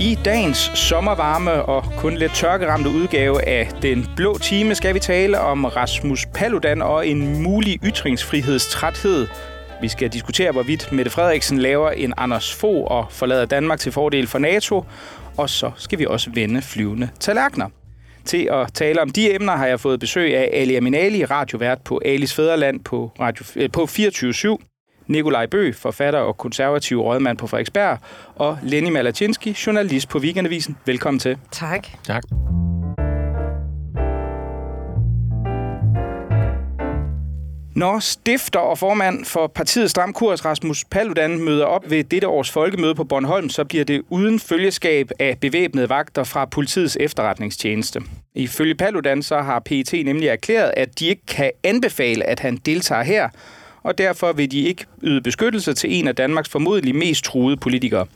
[0.00, 5.40] I dagens sommervarme og kun lidt tørkeramte udgave af Den Blå Time skal vi tale
[5.40, 9.26] om Rasmus Paludan og en mulig ytringsfrihedstræthed.
[9.80, 14.26] Vi skal diskutere, hvorvidt Mette Frederiksen laver en Anders Fogh og forlader Danmark til fordel
[14.26, 14.84] for NATO.
[15.36, 17.68] Og så skal vi også vende flyvende tallerkener.
[18.24, 22.00] Til at tale om de emner har jeg fået besøg af Ali Aminali, radiovært på
[22.04, 24.32] Alis Fæderland på, radio, øh, på 24
[25.08, 27.98] Nikolaj Bø, forfatter og konservativ rådmand på Frederiksberg,
[28.36, 30.76] og Lenny Malatinski, journalist på Weekendavisen.
[30.86, 31.38] Velkommen til.
[31.52, 31.86] Tak.
[32.04, 32.22] Tak.
[37.78, 42.50] Når stifter og formand for partiet Stram Kurs, Rasmus Paludan, møder op ved dette års
[42.50, 48.00] folkemøde på Bornholm, så bliver det uden følgeskab af bevæbnede vagter fra politiets efterretningstjeneste.
[48.34, 53.02] Ifølge Paludan så har PET nemlig erklæret, at de ikke kan anbefale, at han deltager
[53.02, 53.28] her,
[53.82, 58.06] og derfor vil de ikke yde beskyttelse til en af Danmarks formodentlig mest truede politikere.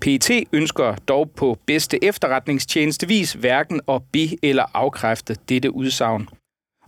[0.00, 6.28] PET ønsker dog på bedste efterretningstjenestevis hverken at be- eller afkræfte dette udsagn.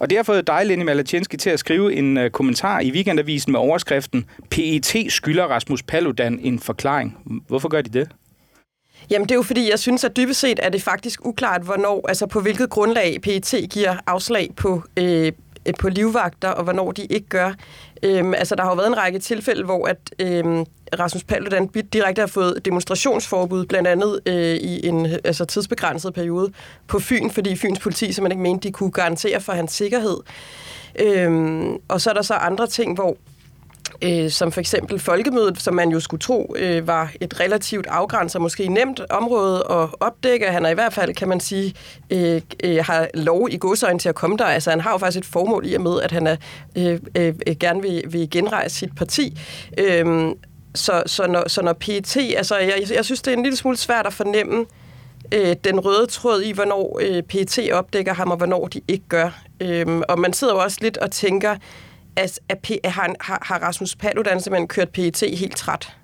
[0.01, 3.53] Og det har fået dig, Lenny Malatinski, til at skrive en uh, kommentar i Weekendavisen
[3.53, 7.17] med overskriften PET skylder Rasmus Paludan en forklaring.
[7.49, 8.09] Hvorfor gør de det?
[9.11, 12.09] Jamen det er jo fordi, jeg synes, at dybest set er det faktisk uklart, hvornår,
[12.09, 15.33] altså på hvilket grundlag PET giver afslag på, øh,
[15.69, 17.53] Øh, på livvagter, og hvornår de ikke gør.
[18.03, 20.65] Øhm, altså, der har jo været en række tilfælde, hvor at, øhm,
[20.99, 26.53] Rasmus Paludan direkte har fået demonstrationsforbud, blandt andet øh, i en altså, tidsbegrænset periode
[26.87, 30.17] på Fyn, fordi Fyns politi simpelthen ikke mente, de kunne garantere for hans sikkerhed.
[31.01, 33.17] Øhm, og så er der så andre ting, hvor
[34.03, 38.41] øh, som for eksempel folkemødet, som man jo skulle tro øh, var et relativt afgrænset,
[38.41, 40.47] måske nemt område at opdække.
[40.47, 41.75] Han er i hvert fald, kan man sige,
[42.11, 44.45] øh, øh, har lov i godsøjen til at komme der.
[44.45, 46.37] Altså han har jo faktisk et formål i og med, at han er,
[46.77, 49.39] øh, øh, gerne vil, vil genrejse sit parti.
[49.79, 50.31] Øh,
[50.75, 53.77] så, så, når, så når PET, altså jeg, jeg synes, det er en lille smule
[53.77, 54.67] svært at fornemme,
[55.35, 59.31] øh, den røde tråd i, hvornår øh, PET opdækker ham, og hvornår de ikke gør.
[59.61, 61.57] Øh, og man sidder jo også lidt og tænker,
[62.19, 65.97] at, at, at har, har Rasmus Paludan simpelthen kørt PET helt træt.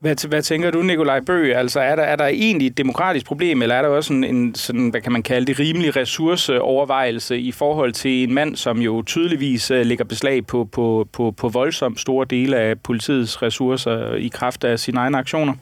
[0.00, 1.52] Hvad, hvad tænker du, Nikolaj Bø?
[1.52, 4.54] Altså, er der, er der egentlig et demokratisk problem, eller er der også en, en
[4.54, 9.02] sådan, hvad kan man kalde det, rimelig ressourceovervejelse i forhold til en mand, som jo
[9.02, 14.28] tydeligvis uh, lægger beslag på, på, på, på voldsomt store dele af politiets ressourcer i
[14.28, 15.54] kraft af sine egne aktioner?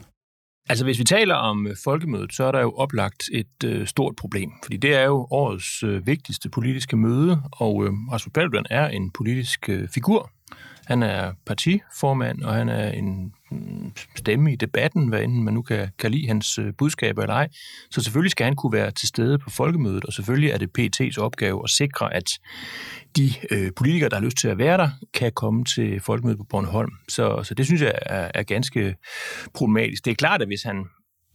[0.68, 4.16] Altså hvis vi taler om øh, folkemødet, så er der jo oplagt et øh, stort
[4.16, 8.88] problem, fordi det er jo årets øh, vigtigste politiske møde, og øh, Rasmus Paludan er
[8.88, 10.30] en politisk øh, figur.
[10.86, 15.62] Han er partiformand, og han er en mm, stemme i debatten, hvad enten man nu
[15.62, 17.48] kan, kan lide hans øh, budskaber eller ej.
[17.90, 21.20] Så selvfølgelig skal han kunne være til stede på folkemødet, og selvfølgelig er det PT's
[21.20, 22.30] opgave at sikre, at
[23.16, 26.44] de øh, politikere, der har lyst til at være der, kan komme til folkemødet på
[26.44, 26.92] Bornholm.
[27.08, 28.96] Så, så det synes jeg er, er ganske
[29.54, 30.04] problematisk.
[30.04, 30.84] Det er klart, at hvis han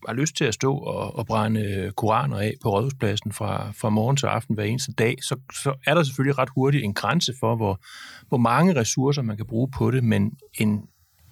[0.08, 4.18] har lyst til at stå og, og brænde koraner af på rådhuspladsen fra, fra morgen
[4.18, 7.56] til aften hver eneste dag, så, så er der selvfølgelig ret hurtigt en grænse for,
[7.56, 7.80] hvor,
[8.28, 10.82] hvor mange ressourcer man kan bruge på det, men en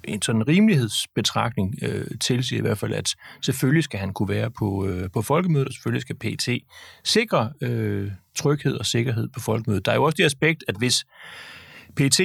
[0.07, 4.87] en sådan rimelighedsbetragtning øh, tilsiger i hvert fald, at selvfølgelig skal han kunne være på,
[4.87, 6.49] øh, på folkemødet, og selvfølgelig skal PT
[7.03, 9.85] sikre øh, tryghed og sikkerhed på folkemødet.
[9.85, 11.05] Der er jo også det aspekt, at hvis
[11.95, 12.19] PT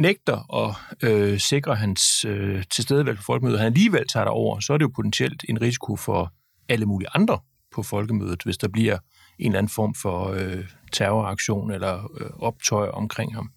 [0.00, 0.76] nægter at
[1.10, 4.78] øh, sikre hans øh, tilstedeværelse på folkemødet, og han alligevel tager der over, så er
[4.78, 6.32] det jo potentielt en risiko for
[6.68, 7.38] alle mulige andre
[7.74, 8.98] på folkemødet, hvis der bliver
[9.38, 13.50] en eller anden form for øh, terroraktion eller øh, optøj omkring ham.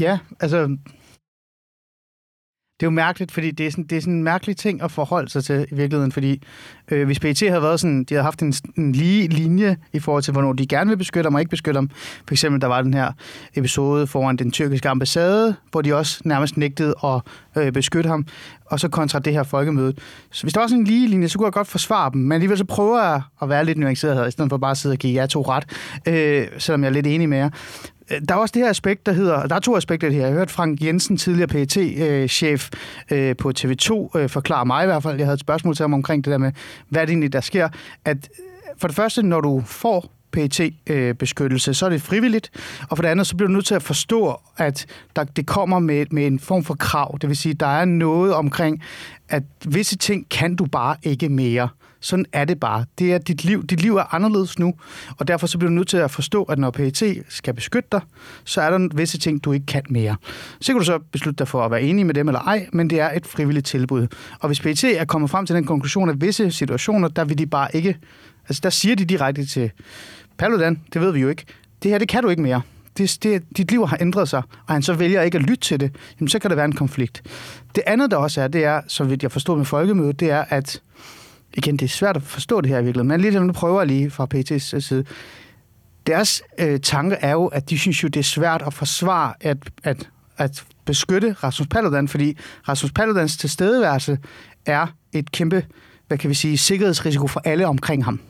[0.00, 0.76] Ja, altså
[2.80, 4.90] det er jo mærkeligt, fordi det er, sådan, det er sådan en mærkelig ting at
[4.90, 6.42] forholde sig til i virkeligheden, fordi
[6.90, 10.22] øh, hvis PET havde været sådan, de havde haft en, en lige linje i forhold
[10.22, 11.90] til, hvornår de gerne vil beskytte dem og ikke beskytte dem.
[12.26, 13.12] For eksempel, der var den her
[13.54, 17.20] episode foran den tyrkiske ambassade, hvor de også nærmest nægtede at
[17.56, 18.26] øh, beskytte ham,
[18.66, 19.94] og så kontra det her folkemøde.
[20.30, 22.32] Så hvis der var sådan en lige linje, så kunne jeg godt forsvare dem, men
[22.32, 24.92] alligevel så prøver jeg at være lidt nuanceret her, i stedet for bare at sidde
[24.92, 25.64] og give jer to ret,
[26.08, 27.50] øh, selvom jeg er lidt enig med jer.
[28.10, 30.20] Øh, der er også det her aspekt, der hedder, der er to aspekter her.
[30.20, 32.70] Jeg har hørt Frank Jensen, tidligere pt øh, chef
[33.10, 36.24] øh, på TV2, forklare mig i hvert fald, jeg havde et spørgsmål til ham omkring
[36.24, 36.52] det der med,
[36.88, 37.68] hvad det egentlig, der sker,
[38.04, 38.28] at
[38.78, 40.60] for det første, når du får pt
[41.18, 42.50] beskyttelse så er det frivilligt.
[42.88, 44.86] Og for det andet, så bliver du nødt til at forstå, at
[45.16, 47.18] der, det kommer med, med en form for krav.
[47.20, 48.82] Det vil sige, der er noget omkring,
[49.28, 51.68] at visse ting kan du bare ikke mere.
[52.00, 52.84] Sådan er det bare.
[52.98, 53.66] Det er dit liv.
[53.66, 54.74] Dit liv er anderledes nu,
[55.18, 58.00] og derfor så bliver du nødt til at forstå, at når PET skal beskytte dig,
[58.44, 60.16] så er der visse ting, du ikke kan mere.
[60.60, 62.90] Så kan du så beslutte dig for at være enig med dem eller ej, men
[62.90, 64.06] det er et frivilligt tilbud.
[64.40, 67.46] Og hvis PET er kommet frem til den konklusion, at visse situationer, der vil de
[67.46, 67.96] bare ikke...
[68.48, 69.70] Altså der siger de direkte til
[70.38, 71.44] Paludan, det ved vi jo ikke,
[71.82, 72.62] det her, det kan du ikke mere.
[72.98, 75.80] det, det, dit liv har ændret sig, og han så vælger ikke at lytte til
[75.80, 77.22] det, jamen så kan der være en konflikt.
[77.74, 80.44] Det andet, der også er, det er, så vidt jeg forstår med folkemødet, det er,
[80.48, 80.82] at
[81.54, 83.86] igen, det er svært at forstå det her i virkeligheden, men ligesom nu prøver jeg
[83.86, 85.04] lige fra PT's øh, side.
[86.06, 89.56] Deres øh, tanke er jo, at de synes jo, det er svært at forsvare at,
[89.84, 92.36] at, at beskytte Rasmus Paludan, fordi
[92.68, 94.18] Rasmus Paludans tilstedeværelse
[94.66, 95.66] er et kæmpe,
[96.08, 98.20] hvad kan vi sige, sikkerhedsrisiko for alle omkring ham.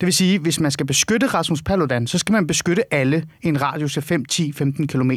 [0.00, 3.48] Det vil sige, hvis man skal beskytte Rasmus Paludan, så skal man beskytte alle i
[3.48, 5.10] en radius af 5, 10, 15 km.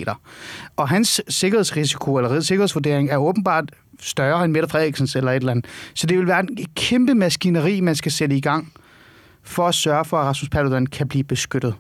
[0.76, 5.66] Og hans sikkerhedsrisiko eller sikkerhedsvurdering er åbenbart større end Mette Frederiksens eller et eller andet.
[5.94, 8.74] Så det vil være en kæmpe maskineri, man skal sætte i gang
[9.44, 11.76] for at sørge for, at Rasmus Paludan kan blive beskyttet.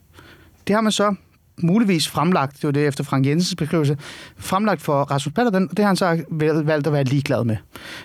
[0.67, 1.15] Det har man så
[1.63, 3.97] muligvis fremlagt, det var det efter Frank Jensens beskrivelse,
[4.37, 6.23] fremlagt for Rasmus Paludan, og det har han så
[6.65, 7.57] valgt at være ligeglad med.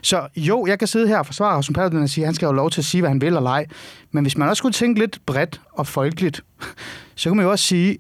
[0.03, 2.47] Så jo, jeg kan sidde her og forsvare Rasmus Paludan og sige, at han skal
[2.47, 3.67] have lov til at sige, hvad han vil eller ej.
[4.13, 6.41] Men hvis man også skulle tænke lidt bredt og folkeligt,
[7.15, 7.99] så kan man jo også sige,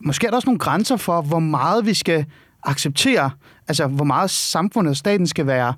[0.00, 2.24] måske er der også nogle grænser for, hvor meget vi skal
[2.66, 3.30] acceptere,
[3.68, 5.74] altså hvor meget samfundet og staten skal være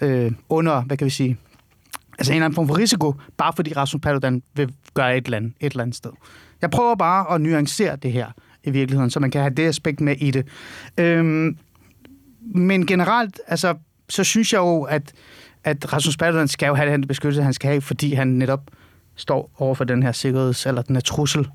[0.00, 1.38] øh, under, hvad kan vi sige,
[2.18, 5.36] altså en eller anden form for risiko, bare fordi Rasmus Paludan vil gøre et eller
[5.36, 6.10] andet, et eller andet sted.
[6.62, 8.26] Jeg prøver bare at nuancere det her
[8.64, 10.46] i virkeligheden, så man kan have det aspekt med i det.
[10.98, 11.58] Øhm,
[12.40, 13.74] men generelt, altså,
[14.08, 15.12] så synes jeg jo, at,
[15.64, 18.70] at Rasmus Paludan skal jo have den beskyttelse, han skal have, fordi han netop
[19.16, 21.48] står over for den her sikkerheds- eller den her trussel,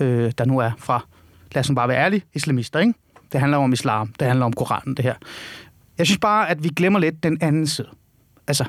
[0.00, 1.06] øh, der nu er fra,
[1.52, 2.94] lad os bare være ærlige, islamister, ikke?
[3.32, 5.14] Det handler om islam, det handler om Koranen, det her.
[5.98, 7.88] Jeg synes bare, at vi glemmer lidt den anden side.
[8.46, 8.64] Altså,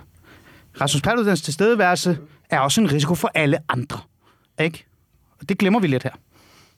[0.82, 2.18] Rasmus Paludans tilstedeværelse
[2.50, 4.00] er også en risiko for alle andre,
[4.62, 4.86] ikke?
[5.40, 6.12] Og det glemmer vi lidt her.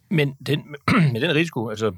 [0.09, 0.63] Men den,
[1.13, 1.91] med den risiko, altså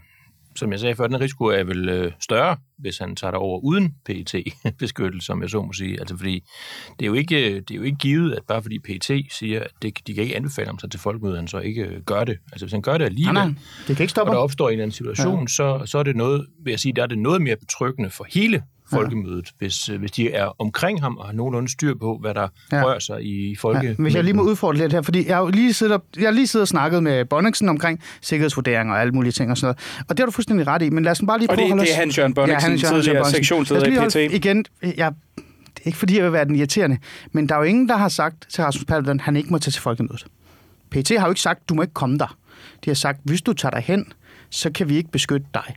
[0.55, 3.59] som jeg sagde før, den risiko er vel øh, større, hvis han tager det over
[3.59, 4.35] uden pet
[4.79, 5.99] beskyttelse som jeg så må sige.
[5.99, 6.43] Altså, fordi
[6.99, 9.71] det er, jo ikke, det er jo ikke givet, at bare fordi PET siger, at
[9.81, 12.37] det, de kan ikke anbefale ham til folkemødet, han så ikke øh, gør det.
[12.51, 13.55] Altså, hvis han gør det alligevel, nej, nej.
[13.87, 14.31] Det kan ikke stoppe.
[14.31, 15.47] og der opstår en eller anden situation, ja.
[15.47, 18.25] så, så er det noget, vil jeg sige, der er det noget mere betryggende for
[18.29, 18.63] hele
[18.93, 19.65] folkemødet, ja.
[19.65, 22.83] hvis, øh, hvis de er omkring ham og har nogenlunde styr på, hvad der ja.
[22.83, 23.87] rører sig i folke.
[23.87, 23.93] Ja.
[23.93, 26.31] Hvis jeg lige må udfordre lidt her, fordi jeg har lige siddet, og, jeg har
[26.31, 30.05] lige siddet og snakket med Bonniksen omkring sikkerhedsvurderinger og alle mulige ting og sådan noget.
[30.09, 31.63] Og det har du fuldstændig ret i, men lad os bare lige prøve og det,
[31.63, 34.15] at holde det er Hans-Jørgen Bonniksen, ja, Hans tidligere sektionsleder i PT.
[34.33, 34.65] Igen,
[34.97, 36.97] jeg, det er ikke fordi, jeg vil være den irriterende,
[37.31, 39.57] men der er jo ingen, der har sagt til Rasmus Paludan, at han ikke må
[39.57, 40.25] tage til folkemødet.
[40.91, 42.37] PT har jo ikke sagt, du må ikke komme der.
[42.85, 44.13] De har sagt, hvis du tager dig hen,
[44.49, 45.75] så kan vi ikke beskytte dig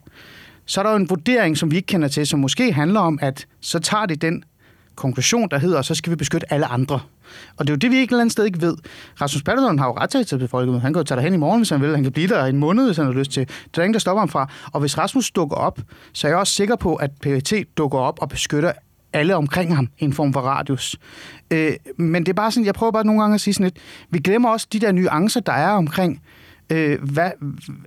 [0.66, 3.18] så er der jo en vurdering, som vi ikke kender til, som måske handler om,
[3.22, 4.44] at så tager det den
[4.94, 7.00] konklusion, der hedder, så skal vi beskytte alle andre.
[7.56, 8.76] Og det er jo det, vi ikke et eller andet sted ikke ved.
[9.20, 10.80] Rasmus Paludan har jo ret til at tage folket.
[10.80, 11.94] Han kan jo tage hen i morgen, hvis han vil.
[11.94, 13.46] Han kan blive der en måned, hvis han har lyst til.
[13.46, 14.50] Det er der ingen, der stopper ham fra.
[14.72, 15.80] Og hvis Rasmus dukker op,
[16.12, 18.72] så er jeg også sikker på, at PVT dukker op og beskytter
[19.12, 20.96] alle omkring ham i en form for radius.
[21.50, 23.76] Øh, men det er bare sådan, jeg prøver bare nogle gange at sige sådan lidt,
[24.10, 26.20] vi glemmer også de der nuancer, der er omkring,
[26.74, 27.30] øh, hvad,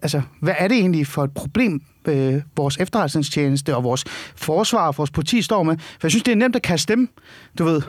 [0.01, 4.05] altså, hvad er det egentlig for et problem, øh, vores efterretningstjeneste og vores
[4.35, 5.77] forsvar og vores politi står med.
[5.77, 7.09] For jeg synes, det er nemt at kaste dem,
[7.57, 7.81] du ved,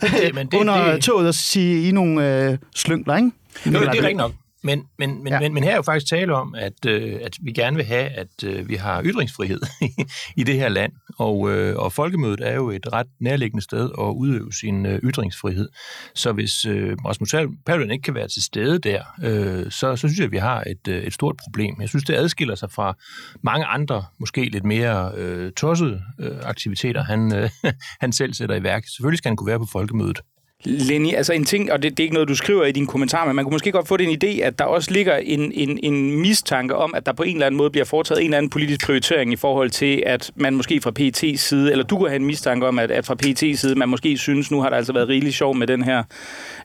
[0.00, 1.02] det, men det, under det...
[1.02, 3.30] toget og sige i nogle øh, slyngler, ikke?
[3.66, 4.32] Jo, det er rigtigt nok.
[4.64, 5.40] Men, men, men, ja.
[5.40, 8.08] men, men her er jo faktisk tale om, at, øh, at vi gerne vil have,
[8.08, 9.60] at øh, vi har ytringsfrihed
[10.40, 10.92] i det her land.
[11.18, 15.68] Og, øh, og folkemødet er jo et ret nærliggende sted at udøve sin øh, ytringsfrihed.
[16.14, 17.34] Så hvis øh, Rasmus
[17.66, 20.60] Paludan ikke kan være til stede der, øh, så, så synes jeg, at vi har
[20.66, 21.76] et, øh, et stort problem.
[21.80, 22.96] Jeg synes, det adskiller sig fra
[23.42, 27.50] mange andre, måske lidt mere øh, tossede øh, aktiviteter, han, øh,
[28.00, 28.84] han selv sætter i værk.
[28.88, 30.20] Selvfølgelig skal han kunne være på folkemødet.
[30.64, 33.26] Lenny, altså en ting, og det, det er ikke noget, du skriver i din kommentar,
[33.26, 36.20] men man kunne måske godt få den idé, at der også ligger en, en, en
[36.20, 38.86] mistanke om, at der på en eller anden måde bliver foretaget en eller anden politisk
[38.86, 42.26] prioritering i forhold til, at man måske fra PET's side, eller du kunne have en
[42.26, 45.08] mistanke om, at, at fra PET's side, man måske synes, nu har der altså været
[45.08, 46.02] rigelig sjov med den her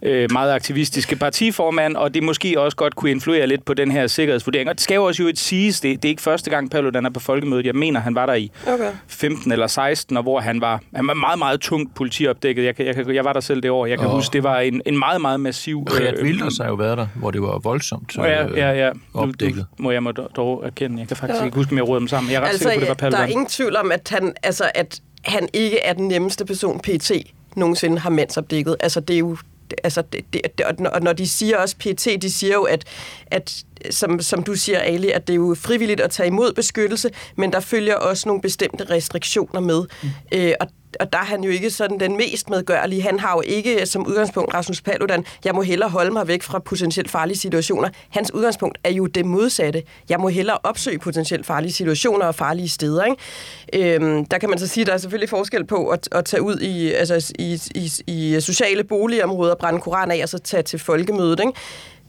[0.04, 4.08] øh, meget aktivistiske partiformand, og det måske også godt kunne influere lidt på den her
[4.08, 4.70] sikkerhedsvurdering.
[4.70, 7.06] Og det skal jo også jo et siges, det, det er ikke første gang, Paludan
[7.06, 7.66] er på folkemødet.
[7.66, 8.92] Jeg mener, han var der i okay.
[9.08, 12.66] 15 eller 16, og hvor han var, han var meget, meget tungt politiopdækket.
[12.66, 13.81] Jeg, jeg, jeg, jeg var der selv det år.
[13.86, 15.84] Jeg kan og huske, det var en, en meget, meget massiv...
[15.84, 18.92] Richard øh, Wilders har jo været der, hvor det var voldsomt øh, ja, ja, ja.
[19.14, 19.66] opdækket.
[19.80, 21.00] Nu, må jeg må dog erkende.
[21.00, 21.46] Jeg kan faktisk ja.
[21.46, 22.32] ikke huske, om jeg råder dem sammen.
[22.32, 23.20] Jeg er ret altså, sikker på, det var Paludan.
[23.20, 26.80] Der er ingen tvivl om, at han, altså, at han ikke er den nemmeste person,
[26.80, 27.12] PT
[27.56, 28.76] nogensinde har mandsopdækket.
[28.80, 29.38] Altså, det er jo
[29.84, 32.86] altså, det, det, og når de siger også, PT, de siger jo, at,
[33.28, 37.10] at som, som du siger, Ali, at det er jo frivilligt at tage imod beskyttelse,
[37.38, 39.84] men der følger også nogle bestemte restriktioner med.
[40.04, 40.10] Mm.
[40.32, 40.68] Øh, og
[41.00, 43.02] og der er han jo ikke sådan den mest medgørlige.
[43.02, 46.60] Han har jo ikke som udgangspunkt Rasmus Paludan, jeg må hellere holde mig væk fra
[46.60, 47.90] potentielt farlige situationer.
[48.10, 49.84] Hans udgangspunkt er jo det modsatte.
[50.10, 53.04] Jeg må hellere opsøge potentielt farlige situationer og farlige steder.
[53.04, 53.96] Ikke?
[53.96, 56.42] Øhm, der kan man så sige, at der er selvfølgelig forskel på at, at tage
[56.42, 60.80] ud i, altså, i, i, i sociale boligområder, brænde koran af og så tage til
[60.80, 61.40] folkemødet.
[61.40, 61.54] Ikke?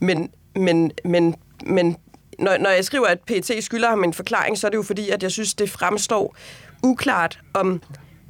[0.00, 1.35] Men, men, men,
[1.66, 1.97] men
[2.38, 5.11] når, når jeg skriver, at PET skylder ham en forklaring, så er det jo fordi,
[5.11, 6.37] at jeg synes, det fremstår
[6.83, 7.83] uklart, om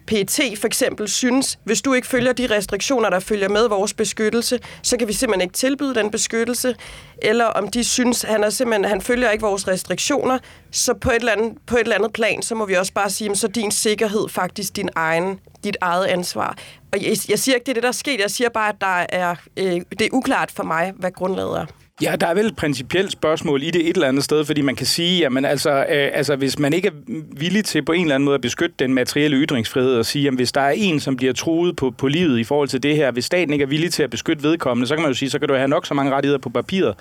[0.07, 4.61] PET for eksempel synes, hvis du ikke følger de restriktioner, der følger med vores beskyttelse,
[4.83, 6.77] så kan vi simpelthen ikke tilbyde den beskyttelse,
[7.23, 10.39] eller om de synes, han er simpelthen, han følger ikke vores restriktioner,
[10.71, 13.11] så på et, eller andet, på et eller andet plan, så må vi også bare
[13.11, 16.57] sige, så din sikkerhed faktisk din egen, dit eget ansvar.
[16.93, 18.21] Og jeg, jeg siger ikke, det er det, der er sket.
[18.21, 21.67] Jeg siger bare, at der er, øh, det er uklart for mig, hvad grundlaget er.
[22.01, 24.77] Ja, der er vel et principielt spørgsmål i det et eller andet sted, fordi man
[24.77, 26.93] kan sige, at altså, øh, altså, hvis man ikke er
[27.37, 30.35] villig til på en eller anden måde at beskytte den materielle ytringsfrihed og sige, at
[30.35, 33.11] hvis der er en, som bliver truet på, på livet i forhold til det her,
[33.11, 35.39] hvis staten ikke er villig til at beskytte vedkommende, så kan man jo sige, så
[35.39, 36.95] kan du have nok så mange rettigheder på papiret.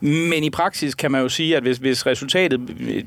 [0.00, 2.60] Men i praksis kan man jo sige, at hvis, hvis resultatet,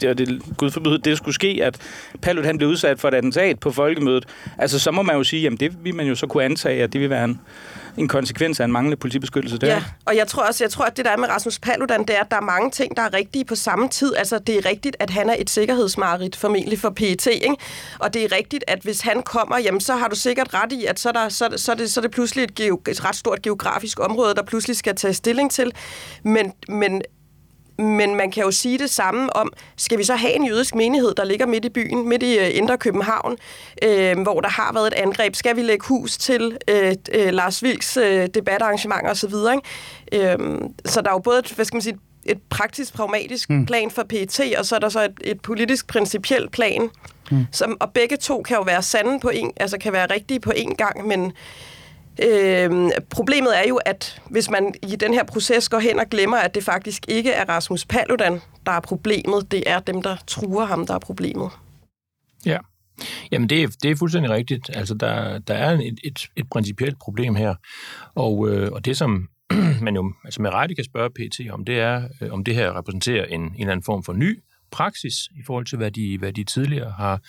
[0.10, 1.78] og det, gud forbyde, det skulle ske, at
[2.22, 4.26] Palut han blev udsat for et attentat på folkemødet,
[4.58, 6.94] altså så må man jo sige, at det vil man jo så kunne antage, at
[6.94, 7.40] det vil være en,
[7.98, 9.58] en konsekvens af en manglende politibeskyttelse.
[9.58, 9.68] Der.
[9.68, 12.10] Ja, og jeg tror også, jeg tror, at det der er med Rasmus Paludan, det
[12.10, 14.16] er, at der er mange ting, der er rigtige på samme tid.
[14.16, 17.56] Altså, det er rigtigt, at han er et sikkerhedsmarit, formentlig for PET, ikke?
[18.00, 20.86] Og det er rigtigt, at hvis han kommer, jamen, så har du sikkert ret i,
[20.86, 23.06] at så er, der, så, så er, det, så er det pludselig et, geo, et
[23.06, 25.72] ret stort geografisk område, der pludselig skal tage stilling til.
[26.24, 27.02] Men, men
[27.78, 31.16] men man kan jo sige det samme om, skal vi så have en jødisk menighed,
[31.16, 33.38] der ligger midt i byen, midt i uh, Indre København,
[33.84, 35.36] øh, hvor der har været et angreb?
[35.36, 39.34] Skal vi lægge hus til øh, øh, Lars Vilks øh, debatarrangementer osv.?
[39.56, 40.32] Ikke?
[40.32, 43.66] Øh, så der er jo både hvad skal man sige, et praktisk, pragmatisk mm.
[43.66, 46.90] plan for PET, og så er der så et, et politisk, principielt plan.
[47.32, 47.46] Mm.
[47.52, 50.52] Som, og begge to kan jo være sande på en, altså kan være rigtige på
[50.56, 51.32] en gang, men
[52.24, 56.38] Øh, problemet er jo, at hvis man i den her proces går hen og glemmer,
[56.38, 60.66] at det faktisk ikke er Rasmus Paludan, der er problemet, det er dem, der truer
[60.66, 61.50] ham, der er problemet.
[62.46, 62.58] Ja,
[63.32, 64.70] Jamen det er, det er fuldstændig rigtigt.
[64.74, 67.56] Altså der, der er et, et, et principielt problem her,
[68.16, 69.28] og, øh, og det som
[69.82, 72.78] man jo altså med rette kan spørge PT om, det er, øh, om det her
[72.78, 74.40] repræsenterer en, en eller anden form for ny
[74.72, 77.22] praksis i forhold til, hvad de, hvad de tidligere har,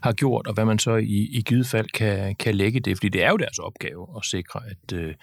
[0.00, 2.96] har gjort, og hvad man så i, i givet fald kan, kan lægge det.
[2.96, 5.14] Fordi det er jo deres opgave at sikre, at øh,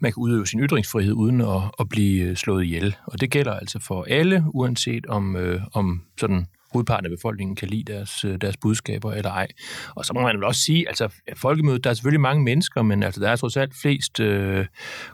[0.00, 2.96] man kan udøve sin ytringsfrihed uden at, at blive øh, slået ihjel.
[3.06, 7.68] Og det gælder altså for alle, uanset om, øh, om sådan hovedparten af befolkningen kan
[7.68, 9.48] lide deres, øh, deres budskaber eller ej.
[9.94, 13.02] Og så må man vel også sige, altså folkemødet, der er selvfølgelig mange mennesker, men
[13.02, 14.66] altså, der er trods alt flest øh,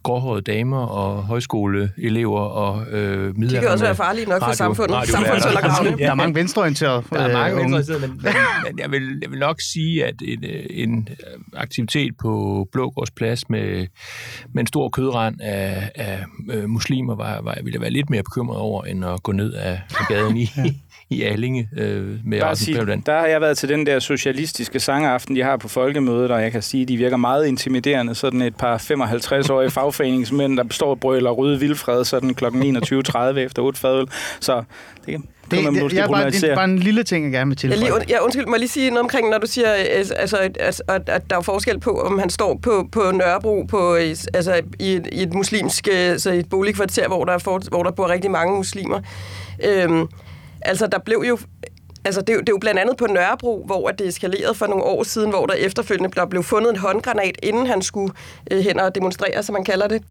[0.02, 4.96] gråhårede damer og højskoleelever og øh, De kan også være farlige nok radio, for samfundet.
[4.96, 5.98] Radio, Samfundsundergravende.
[5.98, 8.32] Der er mange venstreorienterede Der er mange øh, venstreorienterede, men, men,
[8.64, 11.08] men jeg, vil, jeg vil nok sige, at en, øh, en
[11.56, 13.86] aktivitet på Blågårds Plads med,
[14.52, 16.24] med en stor kødrand af, af
[16.68, 19.80] muslimer, var, var, ville jeg være lidt mere bekymret over, end at gå ned af
[20.08, 20.48] gaden i,
[21.14, 25.36] i Allinge øh, med Bare sige, Der har jeg været til den der socialistiske sangaften,
[25.36, 28.14] de har på folkemødet, og jeg kan sige, at de virker meget intimiderende.
[28.14, 32.44] Sådan et par 55-årige fagforeningsmænd, der består og rydde vildfred, sådan kl.
[32.44, 34.06] 21.30 efter 8 fadøl.
[34.40, 34.64] Så
[35.06, 37.84] det, det, det, jeg bare, det er bare en lille ting, jeg gerne vil tilføje.
[37.84, 41.08] Jeg, lige, jeg undskyld, må lige sige noget omkring, når du siger, altså, altså, at,
[41.08, 45.08] at der er forskel på, om han står på, på Nørrebro på, altså, i, et,
[45.12, 49.00] i et muslimsk altså et boligkvarter, hvor der, for, hvor der bor rigtig mange muslimer.
[49.64, 50.08] Øhm,
[50.64, 51.38] Altså, der blev jo
[52.06, 54.66] Altså, det, er jo, det er jo blandt andet på Nørrebro, hvor det eskalerede for
[54.66, 58.14] nogle år siden, hvor der efterfølgende der blev fundet en håndgranat, inden han skulle
[58.50, 60.02] øh, hen og demonstrere, som man kalder det,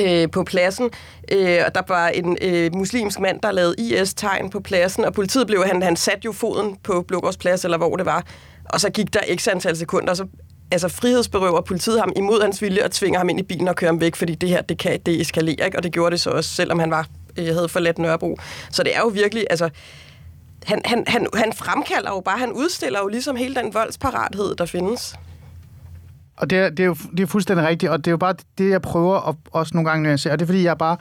[0.00, 0.90] øh, på pladsen.
[1.32, 5.46] Øh, og der var en øh, muslimsk mand, der lavede IS-tegn på pladsen, og politiet
[5.46, 8.26] blev, han, han satte jo foden på Blågårdsplads, eller hvor det var,
[8.64, 10.26] og så gik der x antal sekunder, og så
[10.70, 13.90] altså frihedsberøver politiet ham imod hans vilje og tvinger ham ind i bilen og kører
[13.90, 15.76] ham væk, fordi det her, det kan det eskalere, ikke?
[15.76, 17.06] og det gjorde det så også, selvom han var
[17.38, 18.38] øh, havde forladt Nørrebro.
[18.70, 19.68] Så det er jo virkelig, altså,
[20.64, 24.66] han, han, han, han fremkalder jo bare, han udstiller jo ligesom hele den voldsparathed, der
[24.66, 25.14] findes.
[26.36, 28.34] Og det er, det, er jo, det er fuldstændig rigtigt, og det er jo bare
[28.58, 30.96] det, jeg prøver at også nogle gange nuancere, og det er fordi, jeg er bare,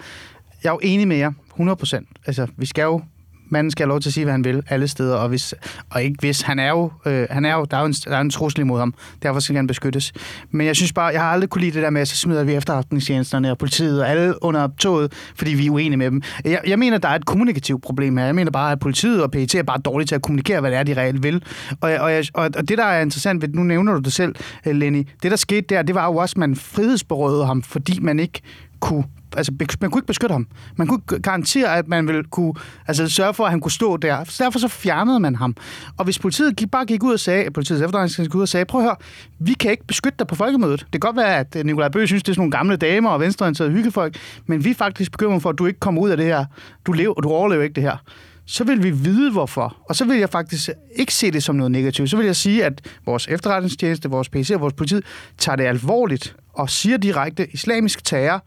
[0.63, 2.08] jeg er jo enig med jer, 100 procent.
[2.25, 3.01] Altså, vi skal jo
[3.50, 5.54] manden skal have lov til at sige, hvad han vil alle steder, og, hvis,
[5.90, 6.42] og ikke hvis.
[6.42, 8.60] Han er jo, øh, han er jo, der er jo en, der er en trussel
[8.60, 10.14] imod ham, derfor skal han beskyttes.
[10.52, 12.44] Men jeg synes bare, jeg har aldrig kunne lide det der med, at så smider
[12.44, 16.22] vi efterretningstjenesterne og politiet og alle under toget, fordi vi er uenige med dem.
[16.46, 18.25] Jeg, jeg mener, der er et kommunikativt problem her.
[18.25, 20.80] Jeg mener bare, at politiet og PET er bare dårlige til at kommunikere, hvad det
[20.80, 21.44] er, de reelt vil.
[21.82, 24.36] Og, og, jeg, og, og det, der er interessant, nu nævner du det selv,
[24.66, 28.00] øh, Lenny, det der skete der, det var jo også, at man frihedsberøvede ham, fordi
[28.00, 28.42] man ikke
[28.80, 29.04] kunne
[29.38, 29.51] altså,
[29.82, 30.48] man kunne ikke beskytte ham.
[30.75, 32.54] Man kunne ikke garantere, at man ville kunne
[32.88, 34.24] altså, sørge for, at han kunne stå der.
[34.24, 35.56] Så derfor så fjernede man ham.
[35.98, 38.65] Og hvis politiet gik, bare gik ud og sagde, politiets efterretningstjeneste gik ud og sagde,
[38.65, 38.96] prøv at høre,
[39.39, 40.80] vi kan ikke beskytte dig på folkemødet.
[40.80, 43.10] Det kan godt være, at øh, Nikolaj Bøge synes, det er sådan nogle gamle damer
[43.10, 46.18] og venstreorienterede hyggefolk, men vi er faktisk bekymret for, at du ikke kommer ud af
[46.18, 46.46] det her.
[46.86, 47.98] Du, lever, du overlever ikke det her
[48.46, 49.77] så vil vi vide hvorfor.
[49.89, 52.10] Og så vil jeg faktisk ikke se det som noget negativt.
[52.10, 54.96] Så vil jeg sige, at vores efterretningstjeneste, vores PC og vores politi
[55.38, 58.44] tager det alvorligt og siger direkte, islamisk terror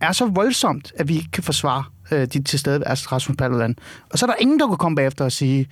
[0.00, 3.76] er så voldsomt, at vi ikke kan forsvare øh, de tilstedeværelse Rasmus Paludan.
[4.10, 5.66] Og så er der ingen, der kunne komme bagefter og sige,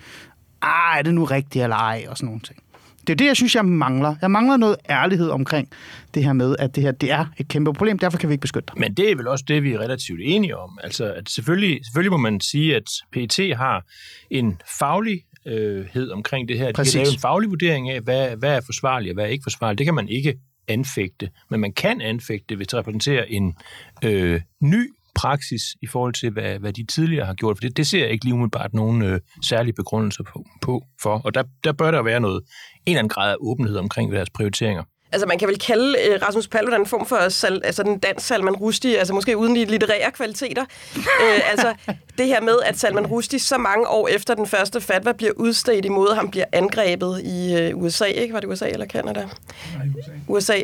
[0.62, 2.58] ah, er det nu rigtigt eller ej, og sådan nogle ting.
[3.06, 4.14] Det er det, jeg synes, jeg mangler.
[4.22, 5.68] Jeg mangler noget ærlighed omkring
[6.14, 8.40] det her med, at det her det er et kæmpe problem, derfor kan vi ikke
[8.40, 8.80] beskytte dig.
[8.80, 10.78] Men det er vel også det, vi er relativt enige om.
[10.82, 13.84] Altså, at selvfølgelig, selvfølgelig må man sige, at PET har
[14.30, 16.66] en faglighed omkring det her.
[16.66, 16.94] De Præcis.
[16.94, 19.78] kan lave en faglig vurdering af, hvad, hvad er forsvarligt og hvad er ikke forsvarligt.
[19.78, 23.56] Det kan man ikke anfægte, men man kan anfægte, hvis det repræsenterer en
[24.04, 27.56] øh, ny praksis i forhold til, hvad, hvad de tidligere har gjort.
[27.56, 31.20] For det, det ser jeg ikke lige umiddelbart nogen øh, særlige begrundelser på, på for.
[31.24, 32.42] Og der, der bør der være noget, en
[32.86, 34.82] eller anden grad af åbenhed omkring deres prioriteringer.
[35.16, 38.26] Altså, man kan vel kalde øh, Rasmus Paludan en form for sal, altså, den dansk
[38.26, 40.64] Salman Rushdie, altså måske uden de litterære kvaliteter.
[40.96, 41.74] øh, altså,
[42.18, 45.84] det her med, at Salman Rushdie så mange år efter den første fatwa bliver udstedt
[45.84, 48.34] imod ham, bliver angrebet i øh, USA, ikke?
[48.34, 49.20] Var det USA eller Canada?
[49.20, 50.12] Nej, USA.
[50.28, 50.58] USA.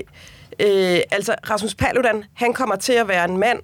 [0.60, 3.58] Øh, altså, Rasmus Paludan, han kommer til at være en mand,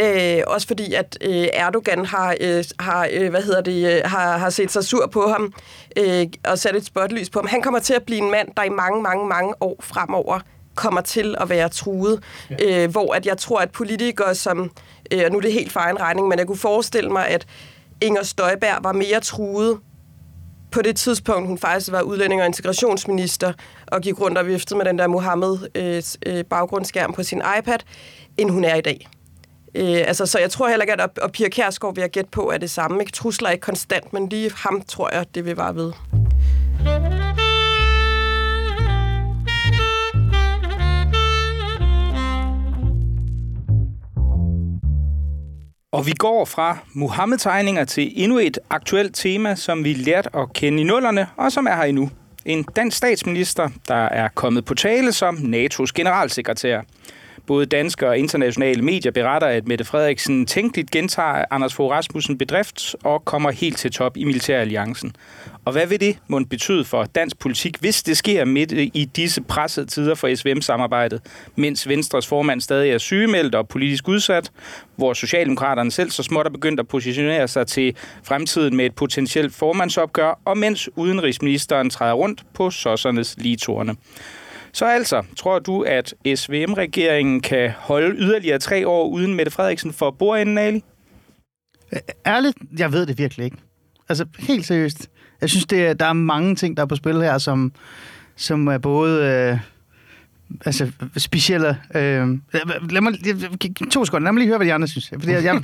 [0.00, 4.38] Øh, også fordi, at øh, Erdogan har, øh, har, øh, hvad hedder det, øh, har,
[4.38, 5.54] har set sig sur på ham
[5.96, 7.46] øh, og sat et spotlys på ham.
[7.46, 10.40] Han kommer til at blive en mand, der i mange, mange, mange år fremover
[10.74, 12.22] kommer til at være truet.
[12.50, 12.84] Ja.
[12.84, 14.70] Øh, hvor at jeg tror, at politikere som,
[15.12, 17.46] øh, og nu er det helt for egen regning, men jeg kunne forestille mig, at
[18.02, 19.78] Inger Støjberg var mere truet
[20.70, 23.52] på det tidspunkt, hun faktisk var udlænding- og integrationsminister,
[23.86, 27.78] og gik rundt og viftede med den der Mohammed-baggrundsskærm øh, på sin iPad,
[28.38, 29.08] end hun er i dag.
[29.74, 32.50] Øh, altså, så jeg tror heller ikke, at og Pia Kærsgaard vil jeg gætte på,
[32.50, 33.00] er det samme.
[33.00, 33.12] Ikke?
[33.12, 35.92] Trusler er ikke konstant, men lige ham tror jeg, det vil bare ved.
[45.92, 50.80] Og vi går fra Muhammed-tegninger til endnu et aktuelt tema, som vi lærte at kende
[50.80, 52.10] i nullerne, og som er her endnu.
[52.44, 56.80] En dansk statsminister, der er kommet på tale som NATO's generalsekretær.
[57.46, 62.96] Både danske og internationale medier beretter, at Mette Frederiksen tænkeligt gentager Anders Fogh Rasmussen bedrift
[63.04, 65.16] og kommer helt til top i militæralliancen.
[65.64, 69.42] Og hvad vil det måtte betyde for dansk politik, hvis det sker midt i disse
[69.42, 71.20] pressede tider for SVM-samarbejdet,
[71.56, 74.50] mens Venstres formand stadig er sygemeldt og politisk udsat,
[74.96, 79.54] hvor Socialdemokraterne selv så småt er begyndt at positionere sig til fremtiden med et potentielt
[79.54, 83.96] formandsopgør, og mens udenrigsministeren træder rundt på sossernes ligetorne.
[84.72, 90.10] Så altså, tror du, at SVM-regeringen kan holde yderligere tre år uden Mette Frederiksen for
[90.10, 90.84] bordenden, Ali?
[92.26, 93.56] Ærligt, jeg ved det virkelig ikke.
[94.08, 95.08] Altså, helt seriøst.
[95.40, 97.72] Jeg synes, det der er mange ting, der er på spil her, som,
[98.36, 99.24] som er både...
[99.24, 99.58] Øh,
[100.66, 101.68] altså, specielle...
[101.94, 102.28] Øh,
[102.90, 103.12] lad mig,
[103.90, 105.10] to sekunder, lad mig lige høre, hvad de andre synes.
[105.18, 105.54] Fordi jeg, jeg,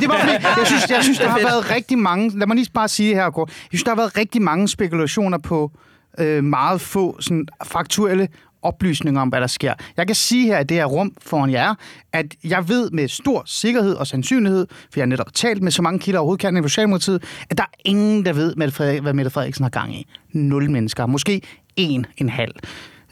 [0.00, 2.38] det var fordi, jeg synes, jeg synes, der har været rigtig mange...
[2.38, 3.48] Lad mig lige bare sige her, kort.
[3.48, 5.72] Jeg synes, der har været rigtig mange spekulationer på
[6.18, 8.28] øh, meget få sådan, faktuelle
[8.62, 9.74] oplysninger om, hvad der sker.
[9.96, 11.74] Jeg kan sige her, at det her rum foran jer,
[12.12, 15.82] at jeg ved med stor sikkerhed og sandsynlighed, for jeg har netop talt med så
[15.82, 18.54] mange kilder overhovedet kan i Socialdemokratiet, at der er ingen, der ved,
[19.00, 20.06] hvad Mette Frederiksen har gang i.
[20.32, 21.06] Nul mennesker.
[21.06, 21.42] Måske
[21.76, 22.54] en, en halv.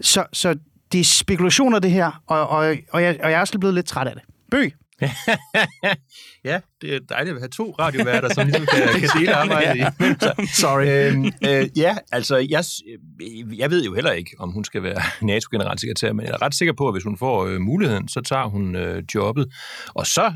[0.01, 0.55] Så, så
[0.93, 3.87] det er spekulationer, det her, og, og, og, jeg, og jeg er også blevet lidt
[3.87, 4.23] træt af det.
[4.51, 4.75] Bøg!
[6.45, 9.83] ja, det er dejligt at have to radioværter, som ligesom kan, kan dele arbejde i.
[10.63, 10.87] Sorry.
[10.87, 12.65] Øhm, øh, ja, altså, jeg,
[13.57, 16.73] jeg ved jo heller ikke, om hun skal være NATO-generalsekretær, men jeg er ret sikker
[16.73, 19.53] på, at hvis hun får øh, muligheden, så tager hun øh, jobbet.
[19.95, 20.33] Og så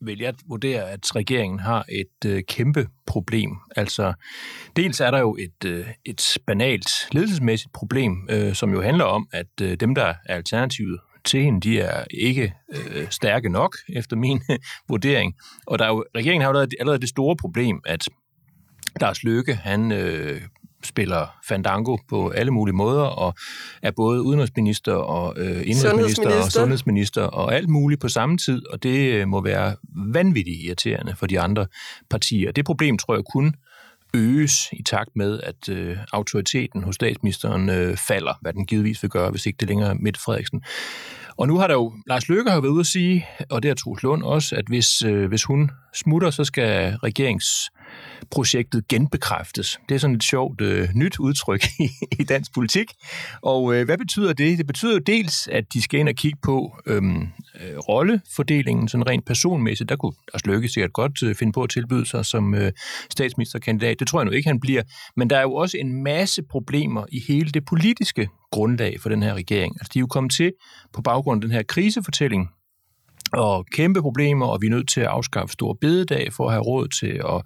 [0.00, 3.50] vil jeg vurdere, at regeringen har et øh, kæmpe problem.
[3.76, 4.12] Altså,
[4.76, 9.28] dels er der jo et, øh, et banalt ledelsesmæssigt problem, øh, som jo handler om,
[9.32, 14.16] at øh, dem, der er alternativet til hende, de er ikke øh, stærke nok, efter
[14.16, 14.42] min
[14.88, 15.34] vurdering.
[15.66, 18.08] Og der er jo, regeringen har jo allerede det store problem, at
[19.00, 20.40] Lars Løkke, han øh,
[20.84, 23.34] spiller fandango på alle mulige måder, og
[23.82, 26.44] er både udenrigsminister og øh, indrigsminister Sundhedsminister.
[26.44, 31.16] og sundhedsminister og alt muligt på samme tid, og det øh, må være vanvittigt irriterende
[31.16, 31.66] for de andre
[32.10, 32.52] partier.
[32.52, 33.54] Det problem tror jeg kun
[34.14, 39.10] øges i takt med, at øh, autoriteten hos statsministeren øh, falder, hvad den givetvis vil
[39.10, 40.62] gøre, hvis ikke det længere er Mette Frederiksen.
[41.36, 43.74] Og nu har der jo, Lars Løkke har været ude at sige, og det har
[43.74, 46.98] Troels Lund også, at hvis, øh, hvis hun smutter, så skal
[48.30, 49.80] projektet genbekræftes.
[49.88, 52.92] Det er sådan et sjovt øh, nyt udtryk i, i dansk politik.
[53.42, 54.58] Og øh, hvad betyder det?
[54.58, 57.22] Det betyder jo dels, at de skal ind og kigge på øhm,
[57.60, 59.88] øh, rollefordelingen, sådan rent personmæssigt.
[59.88, 62.72] Der kunne Lars Løkke sikkert godt øh, finde på at tilbyde sig som øh,
[63.10, 64.00] statsministerkandidat.
[64.00, 64.82] Det tror jeg nu ikke, han bliver.
[65.16, 69.22] Men der er jo også en masse problemer i hele det politiske grundlag for den
[69.22, 69.76] her regering.
[69.80, 70.52] Altså, de er jo kommet til
[70.92, 72.50] på baggrund af den her krisefortælling,
[73.32, 76.62] og kæmpe problemer, og vi er nødt til at afskaffe store bededag for at have
[76.62, 77.42] råd til at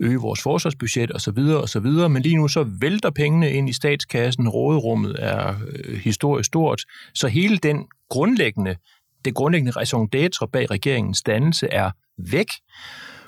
[0.00, 1.38] øge vores forsvarsbudget osv.
[1.38, 1.86] osv.
[2.10, 6.82] Men lige nu så vælter pengene ind i statskassen, råderummet er øh, historisk stort,
[7.14, 8.76] så hele den grundlæggende,
[9.24, 12.48] det grundlæggende raison d'etre bag regeringens dannelse er væk.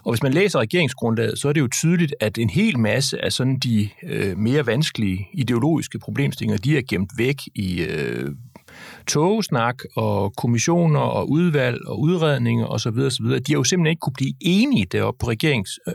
[0.04, 3.32] Og hvis man læser regeringsgrundlaget, så er det jo tydeligt, at en hel masse af
[3.32, 8.30] sådan de øh, mere vanskelige ideologiske problemstillinger, de er gemt væk i øh,
[9.08, 12.88] togesnak og kommissioner og udvalg og udredninger osv.
[12.88, 13.26] osv.
[13.26, 15.94] De har jo simpelthen ikke kunne blive enige deroppe på regerings, øh,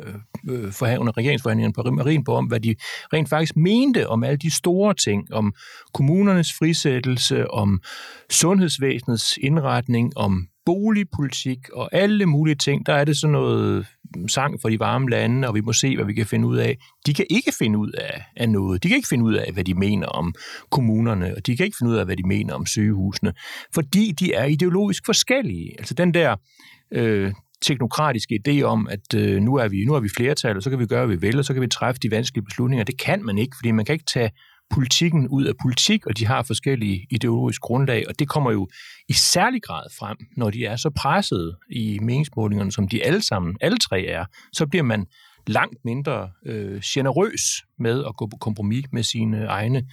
[0.49, 2.75] øh under regeringsforhandlingerne på Marienborg om, hvad de
[3.13, 5.53] rent faktisk mente om alle de store ting, om
[5.93, 7.81] kommunernes frisættelse, om
[8.29, 13.87] sundhedsvæsenets indretning, om boligpolitik og alle mulige ting, der er det sådan noget
[14.27, 16.77] sang for de varme lande, og vi må se, hvad vi kan finde ud af.
[17.05, 18.83] De kan ikke finde ud af, af noget.
[18.83, 20.33] De kan ikke finde ud af, hvad de mener om
[20.69, 23.33] kommunerne, og de kan ikke finde ud af, hvad de mener om sygehusene,
[23.73, 25.75] fordi de er ideologisk forskellige.
[25.79, 26.35] Altså den der
[26.91, 30.69] øh, teknokratiske idé om, at øh, nu, er vi, nu er vi flertal, og så
[30.69, 32.83] kan vi gøre, hvad vi vil, og så kan vi træffe de vanskelige beslutninger.
[32.83, 34.31] Det kan man ikke, fordi man kan ikke tage
[34.73, 38.67] politikken ud af politik, og de har forskellige ideologiske grundlag, og det kommer jo
[39.09, 43.57] i særlig grad frem, når de er så presset i meningsmålingerne, som de alle sammen,
[43.61, 45.05] alle tre er, så bliver man
[45.47, 47.41] langt mindre øh, generøs
[47.79, 49.83] med at gå på kompromis med sine egne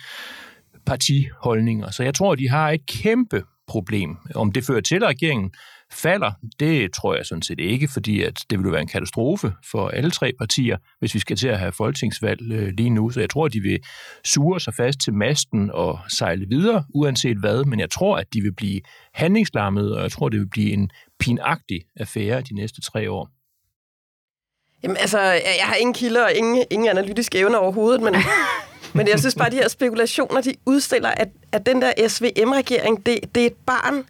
[0.87, 1.91] partiholdninger.
[1.91, 4.17] Så jeg tror, de har et kæmpe problem.
[4.35, 5.51] Om det fører til, at regeringen
[5.93, 9.89] falder, det tror jeg sådan set ikke, fordi at det vil være en katastrofe for
[9.89, 13.11] alle tre partier, hvis vi skal til at have folketingsvalg øh, lige nu.
[13.11, 13.79] Så jeg tror, at de vil
[14.25, 18.41] sure sig fast til masten og sejle videre, uanset hvad, men jeg tror, at de
[18.41, 18.81] vil blive
[19.15, 23.29] handlingslammet, og jeg tror, det vil blive en pinagtig affære de næste tre år.
[24.83, 28.15] Jamen altså, jeg har ingen kilder og ingen, ingen analytiske evner overhovedet, men,
[28.97, 33.07] men jeg synes bare, at de her spekulationer, de udstiller, at, at den der SVM-regering,
[33.07, 34.05] det, det er et barn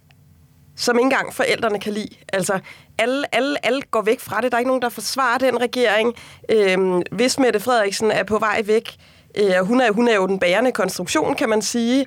[0.78, 2.08] som ikke engang forældrene kan lide.
[2.32, 2.58] Altså,
[2.98, 4.52] alle, alle, alle går væk fra det.
[4.52, 6.14] Der er ikke nogen, der forsvarer den regering.
[6.48, 8.96] Øhm, hvis Mette Frederiksen er på vej væk,
[9.38, 12.06] øh, hun, er, hun er jo den bærende konstruktion, kan man sige.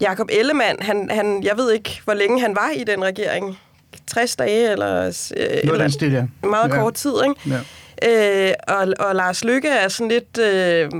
[0.00, 3.58] Jakob Ellemann, han, han, jeg ved ikke, hvor længe han var i den regering.
[4.06, 5.04] 60 dage, eller...
[5.36, 6.24] Øh, eller stil, ja.
[6.42, 6.74] Meget ja.
[6.74, 7.60] kort tid, ikke?
[8.02, 8.48] Ja.
[8.48, 10.38] Øh, og, og Lars Lykke er sådan lidt...
[10.38, 10.90] Øh,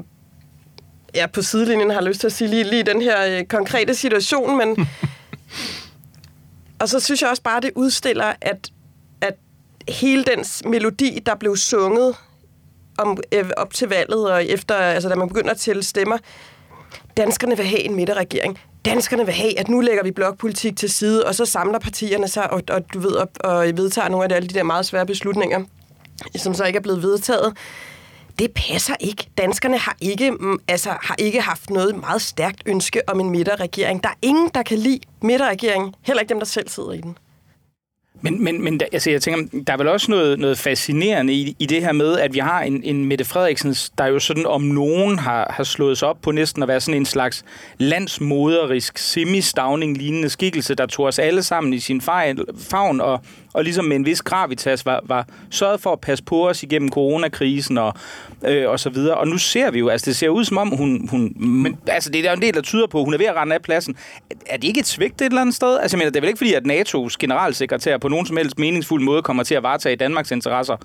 [1.14, 4.58] ja, på sidelinjen har lyst til at sige lige, lige den her øh, konkrete situation,
[4.58, 4.76] men
[6.80, 8.70] Og så synes jeg også bare, det udstiller, at,
[9.20, 9.34] at
[9.88, 12.16] hele den melodi, der blev sunget
[12.98, 16.18] om, øh, op til valget, og efter, altså, da man begynder at tælle stemmer,
[17.16, 18.58] danskerne vil have en midterregering.
[18.84, 22.50] Danskerne vil have, at nu lægger vi blokpolitik til side, og så samler partierne sig,
[22.50, 25.06] og, og du ved, og, og vedtager nogle af de, alle de der meget svære
[25.06, 25.64] beslutninger,
[26.36, 27.56] som så ikke er blevet vedtaget
[28.38, 29.28] det passer ikke.
[29.38, 34.02] Danskerne har ikke, mm, altså, har ikke haft noget meget stærkt ønske om en midterregering.
[34.02, 35.94] Der er ingen, der kan lide midterregeringen.
[36.02, 37.16] Heller ikke dem, der selv sidder i den.
[38.20, 41.66] Men, men, men altså, jeg tænker, der er vel også noget, noget fascinerende i, i
[41.66, 45.18] det her med, at vi har en, en Mette Frederiksen, der jo sådan om nogen
[45.18, 47.44] har, har slået sig op på næsten at være sådan en slags
[47.78, 53.20] landsmoderisk, semi-stavning-lignende skikkelse, der tog os alle sammen i sin favn og,
[53.58, 56.90] og ligesom med en vis gravitas var, var sørget for at passe på os igennem
[56.90, 57.94] coronakrisen og,
[58.44, 59.14] øh, og så videre.
[59.14, 62.10] Og nu ser vi jo, altså det ser ud som om hun, hun men, altså
[62.10, 63.96] det er jo en del, der tyder på, hun er ved at rende af pladsen.
[64.46, 65.78] Er det ikke et svigt et eller andet sted?
[65.78, 68.58] Altså jeg mener, det er vel ikke fordi, at NATO's generalsekretær på nogen som helst
[68.58, 70.76] meningsfuld måde kommer til at varetage Danmarks interesser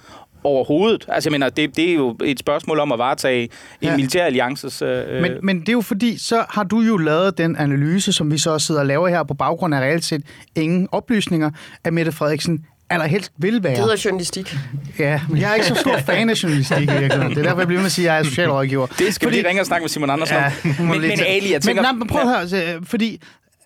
[0.43, 1.05] overhovedet.
[1.07, 3.49] Altså, jeg mener, det, det er jo et spørgsmål om at varetage en
[3.81, 3.95] ja.
[3.95, 4.81] militær alliances...
[4.81, 5.21] Øh...
[5.21, 8.37] Men, men det er jo fordi, så har du jo lavet den analyse, som vi
[8.37, 10.21] så sidder og laver her på baggrund af reelt set
[10.55, 11.51] ingen oplysninger,
[11.83, 13.71] at Mette Frederiksen allerhelst vil være.
[13.71, 14.57] Det hedder journalistik.
[14.99, 17.29] Ja, men jeg er ikke så stor fan af journalistik i virkeligheden.
[17.29, 18.85] Det er derfor, jeg bliver med at sige, at jeg er socialrådgiver.
[18.87, 20.45] Det skal fordi, vi lige ringe og snakke med Simon Andersen ja,
[20.79, 20.85] om.
[20.85, 21.81] Men, men Ali, jeg tænker...
[21.81, 23.21] Men, nej, men prøv at høre, altså, fordi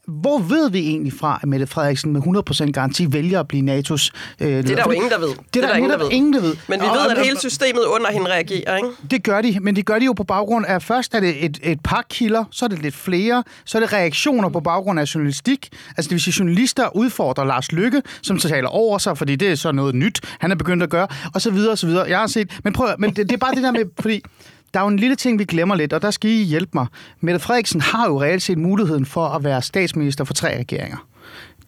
[0.08, 2.22] hvor ved vi egentlig fra, at Mette Frederiksen med
[2.68, 4.62] 100% garanti vælger at blive NATO's øh, leder?
[4.62, 5.28] Det er der jo ingen, der ved.
[5.28, 6.08] Det er der, der, ingen, der ved.
[6.12, 6.56] ingen, der ved.
[6.68, 8.90] Men vi og, ved, at hele systemet under hende reagerer, ikke?
[9.12, 11.60] Det gør de, men det gør de jo på baggrund af, først er det et,
[11.64, 15.16] et par kilder, så er det lidt flere, så er det reaktioner på baggrund af
[15.16, 15.70] journalistik.
[15.98, 19.52] Altså det vil sige, journalister udfordrer Lars Lykke, som så taler over sig, fordi det
[19.52, 22.10] er så noget nyt, han er begyndt at gøre, og så videre, og så videre.
[22.10, 24.22] Jeg har set, men prøv, men det, det er bare det der med, fordi
[24.78, 26.88] der er jo en lille ting, vi glemmer lidt, og der skal I hjælpe mig.
[27.20, 30.98] Mette Frederiksen har jo reelt set muligheden for at være statsminister for tre regeringer.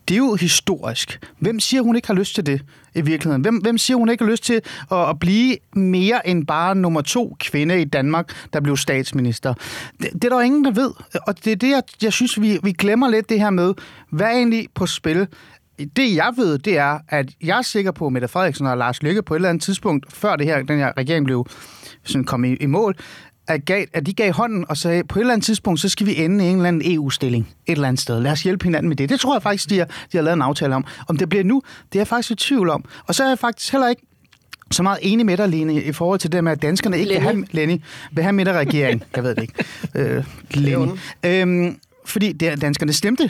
[0.07, 1.25] Det er jo historisk.
[1.39, 2.61] Hvem siger, hun ikke har lyst til det
[2.95, 3.41] i virkeligheden?
[3.41, 7.01] Hvem, hvem siger, hun ikke har lyst til at, at blive mere end bare nummer
[7.01, 9.53] to kvinde i Danmark, der blev statsminister?
[10.01, 10.91] Det, det er der jo ingen, der ved.
[11.27, 13.73] Og det er det, jeg, jeg synes, vi, vi glemmer lidt det her med,
[14.09, 15.27] hvad er egentlig på spil?
[15.95, 19.03] det jeg ved, det er, at jeg er sikker på, at Mette Frederiksen og Lars
[19.03, 21.45] Lykke på et eller andet tidspunkt, før det her, den her regering blev
[22.03, 22.95] sådan kom i, i mål,
[23.47, 26.07] at, gav, at de gav hånden og sagde, på et eller andet tidspunkt, så skal
[26.07, 28.19] vi ende i en eller anden EU-stilling et eller andet sted.
[28.21, 29.09] Lad os hjælpe hinanden med det.
[29.09, 30.85] Det tror jeg faktisk, de har, de har lavet en aftale om.
[31.07, 32.85] Om det bliver nu, det er jeg faktisk i tvivl om.
[33.07, 34.01] Og så er jeg faktisk heller ikke
[34.71, 37.19] så meget enig med dig, Lene, i forhold til det med, at danskerne ikke vil
[37.19, 37.81] have, Lenny,
[38.11, 39.03] vil have midterregering.
[39.15, 39.53] Jeg ved det ikke.
[39.95, 40.87] Øh, Lenny.
[41.25, 43.29] Øhm, fordi danskerne stemte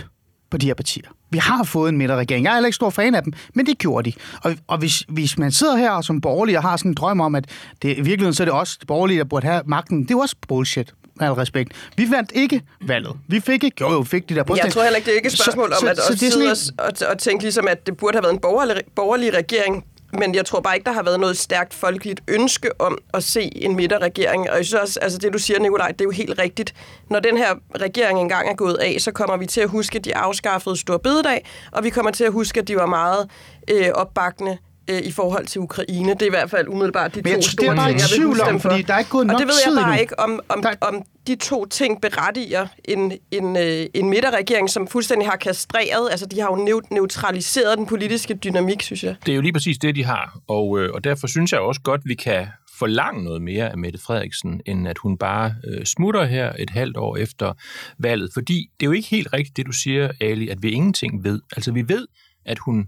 [0.51, 1.09] på de her partier.
[1.29, 2.43] Vi har fået en midterregering.
[2.45, 4.15] Jeg er heller ikke stor fan af dem, men det gjorde de.
[4.43, 7.35] Og, og hvis, hvis man sidder her som borgerlig og har sådan en drøm om,
[7.35, 7.45] at
[7.81, 10.15] det, i virkeligheden så er det også de borgerlige, der burde have magten, det er
[10.15, 11.73] jo også bullshit med al respekt.
[11.97, 13.15] Vi vandt ikke valget.
[13.27, 15.27] Vi fik ikke, jo, jo, fik de der Jeg tror heller ikke, det er ikke
[15.27, 17.67] et spørgsmål så, om at, så, så, at det er sidde og, og tænke ligesom,
[17.67, 20.91] at det burde have været en borgerlig, borgerlig regering, men jeg tror bare ikke, der
[20.91, 24.49] har været noget stærkt folkeligt ønske om at se en midterregering.
[24.49, 26.73] Og jeg synes også, altså det du siger, Nikolaj, det er jo helt rigtigt.
[27.09, 30.05] Når den her regering engang er gået af, så kommer vi til at huske, at
[30.05, 33.29] de afskaffede Stor Bededag, og vi kommer til at huske, at de var meget
[33.71, 34.57] øh, opbakkende
[34.89, 36.09] øh, i forhold til Ukraine.
[36.13, 38.59] Det er i hvert fald umiddelbart de Men to store ting, jeg vil tvivl om,
[38.59, 38.69] for.
[38.69, 40.01] fordi der er ikke gået Og nok det ved jeg bare endnu.
[40.01, 44.87] ikke, om, om, Der- om de to ting berettiger en, en, øh, en midterregering, som
[44.87, 49.15] fuldstændig har kastreret, altså de har jo neu- neutraliseret den politiske dynamik, synes jeg.
[49.25, 51.81] Det er jo lige præcis det, de har, og, øh, og derfor synes jeg også
[51.81, 52.47] godt, vi kan
[52.79, 56.97] forlange noget mere af Mette Frederiksen, end at hun bare øh, smutter her et halvt
[56.97, 57.53] år efter
[57.97, 58.29] valget.
[58.33, 61.41] Fordi det er jo ikke helt rigtigt, det du siger, Ali, at vi ingenting ved.
[61.55, 62.07] Altså vi ved,
[62.45, 62.87] at hun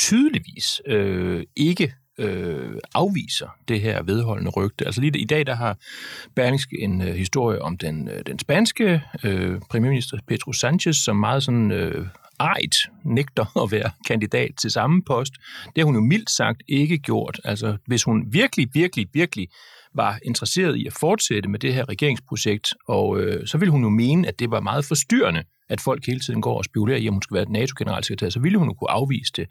[0.00, 4.86] tydeligvis øh, ikke øh, afviser det her vedholdende rygte.
[4.86, 5.78] Altså lige i dag, der har
[6.36, 11.42] Berlingske en øh, historie om den, øh, den spanske øh, premierminister Pedro Sanchez, som meget
[11.42, 12.06] sådan øh,
[12.40, 15.32] ejt nægter at være kandidat til samme post.
[15.64, 17.40] Det har hun jo mildt sagt ikke gjort.
[17.44, 19.48] Altså hvis hun virkelig, virkelig, virkelig
[19.94, 23.88] var interesseret i at fortsætte med det her regeringsprojekt, og øh, så ville hun jo
[23.88, 27.14] mene, at det var meget forstyrrende, at folk hele tiden går og spekulerer i, om
[27.14, 29.46] hun skal være NATO-generalsekretær, så ville hun jo kunne afvise det,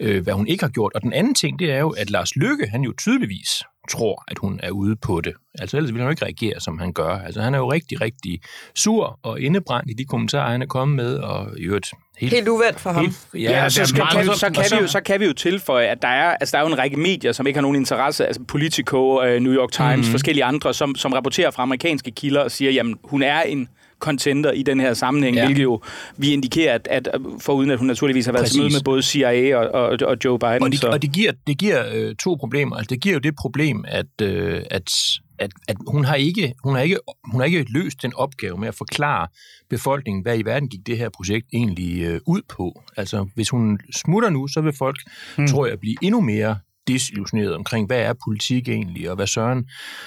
[0.00, 0.92] øh, hvad hun ikke har gjort.
[0.94, 4.38] Og den anden ting, det er jo, at Lars Lykke, han jo tydeligvis tror, at
[4.38, 5.32] hun er ude på det.
[5.58, 7.18] Altså ellers ville han jo ikke reagere, som han gør.
[7.18, 8.40] Altså han er jo rigtig, rigtig
[8.74, 11.86] sur og indebrændt i de kommentarer, han er kommet med, og i øvrigt
[12.18, 12.32] helt...
[12.32, 13.04] Helt uvendt for ham.
[13.04, 15.32] helt Ja, ja så, skal, kan, så, kan og vi jo, så kan vi jo
[15.32, 17.76] tilføje, at der er, altså, der er jo en række medier, som ikke har nogen
[17.76, 20.10] interesse, altså Politico, øh, New York Times, mm.
[20.10, 23.68] forskellige andre, som, som rapporterer fra amerikanske kilder og siger, jamen hun er en
[24.02, 25.44] contender i den her sammenhæng, Ja.
[25.44, 25.80] hvilket jo
[26.16, 27.08] vi indikerer, at, at
[27.40, 28.60] foruden at hun naturligvis har været til Præcis.
[28.60, 30.62] møde med både CIA og, og, og Joe Biden.
[30.62, 30.88] Og det, så.
[30.88, 32.76] og det giver, det giver øh, to problemer.
[32.76, 34.92] Altså, det giver jo det problem, at, øh, at,
[35.38, 38.68] at, at hun, har ikke, hun, har ikke, hun har ikke løst den opgave med
[38.68, 39.26] at forklare
[39.70, 42.82] befolkningen, hvad i verden gik det her projekt egentlig øh, ud på.
[42.96, 44.96] Altså, hvis hun smutter nu, så vil folk,
[45.38, 45.46] mm.
[45.46, 46.56] tror jeg, blive endnu mere
[46.88, 49.58] desillusioneret omkring, hvad er politik egentlig, og hvad Søren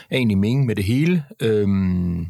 [0.10, 1.24] er egentlig meningen med det hele.
[1.42, 2.28] Øhm,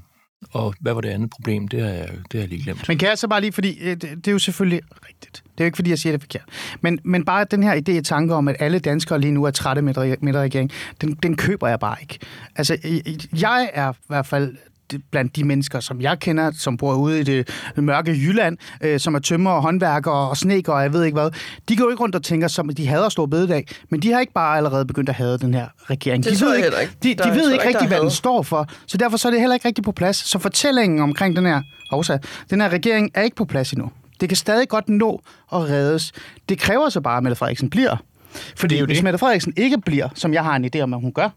[0.52, 1.68] og hvad var det andet problem?
[1.68, 2.88] Det har jeg, det har jeg lige glemt.
[2.88, 5.44] Men kan jeg så bare lige, fordi øh, det, det er jo selvfølgelig rigtigt.
[5.44, 6.44] Det er jo ikke, fordi jeg siger det forkert.
[6.82, 9.52] Men, men bare den her idé i tanke om, at alle danskere lige nu er
[9.52, 12.20] trætte med med regeringen, den, den køber jeg bare ikke.
[12.56, 12.78] Altså,
[13.42, 14.56] jeg er i hvert fald
[15.12, 19.16] blandt de mennesker, som jeg kender, som bor ude i det mørke Jylland, øh, som
[19.16, 21.30] er tømmer og håndværkere og sneker og jeg ved ikke hvad,
[21.70, 24.20] de går jo ikke rundt og tænker, som de hader stor bededag, men de har
[24.20, 26.24] ikke bare allerede begyndt at hade den her regering.
[26.24, 26.94] Det de ved heller ikke.
[27.04, 29.40] De, de ved ikke ikke, rigtigt, hvad den står for, så derfor så er det
[29.40, 30.16] heller ikke rigtig på plads.
[30.16, 32.18] Så fortællingen omkring den her, også,
[32.50, 33.92] den her regering er ikke på plads endnu.
[34.22, 35.22] Det kan stadig godt nå
[35.54, 36.12] at reddes.
[36.50, 37.98] Det kræver så bare, at Mette Frederiksen bliver.
[38.56, 39.04] Fordi Det er hvis det.
[39.04, 41.30] Mette Frederiksen ikke bliver, som jeg har en idé om, at hun gør,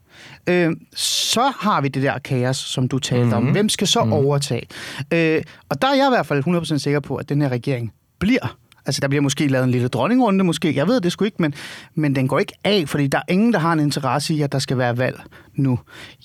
[0.47, 3.47] øh, så har vi det der kaos, som du talte mm-hmm.
[3.47, 3.53] om.
[3.53, 4.27] Hvem skal så mm-hmm.
[4.27, 4.67] overtage?
[5.13, 7.93] Øh, og der er jeg i hvert fald 100% sikker på, at den her regering
[8.19, 8.57] bliver.
[8.88, 10.74] Altså, der bliver måske lavet en lille dronningrunde, måske.
[10.77, 11.55] Jeg ved det sgu ikke, men,
[11.94, 14.53] men den går ikke af, fordi der er ingen, der har en interesse i, at
[14.53, 15.20] der skal være valg
[15.55, 15.79] nu.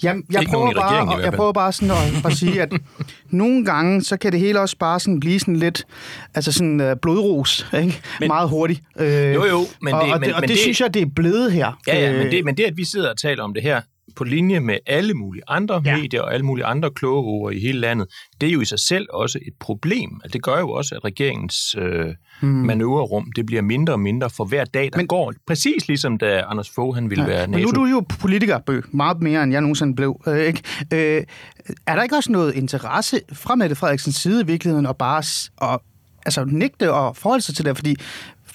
[0.04, 2.73] Jeg, jeg, Ikke prøver, bare, jeg prøver bare sådan at, at sige, at
[3.30, 5.86] nogle gange, så kan det hele også bare sådan blive sådan lidt,
[6.36, 7.84] altså sådan uh, blodros, ikke?
[7.86, 8.82] Men, Men- Meget hurtigt.
[8.99, 10.93] Øh, Jo, jo, men og, det- og, men- det, og men det, det- synes jeg,
[10.93, 11.80] det er blevet her.
[11.88, 13.82] Ja, ja, Øh, men det, men det, at vi sidder og taler om det her
[14.16, 15.98] på linje med alle mulige andre Ja.
[15.98, 18.08] medier og alle mulige andre kloge ord i hele landet,
[18.42, 20.10] det er jo i sig selv også et problem.
[20.24, 22.06] Altså, det gør jo også, at regeringens øh,
[22.42, 22.50] hmm.
[22.52, 25.34] manøvrerum det bliver mindre og mindre for hver dag, der Men- går.
[25.48, 27.70] Præcis ligesom da Anders Fogh han ville ja, være Men nu NATO.
[27.82, 30.22] er du jo politiker, Bø, meget mere, end jeg nogensinde blev.
[30.28, 30.62] Øh, ikke?
[30.94, 31.24] Øh,
[31.88, 35.24] er der ikke også noget interesse fra Mette Frederiksens side i virkeligheden at bare
[35.74, 35.80] at,
[36.26, 37.78] altså, nægte og forholde sig til det?
[37.78, 37.96] Fordi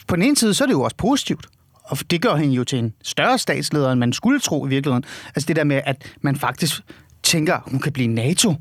[0.09, 1.47] på den ene side, så er det jo også positivt.
[1.89, 5.05] Og det gør hende jo til en større statsleder, end man skulle tro i virkeligheden.
[5.27, 6.81] Altså det der med, at man faktisk
[7.23, 8.55] tænker, hun kan blive NATO.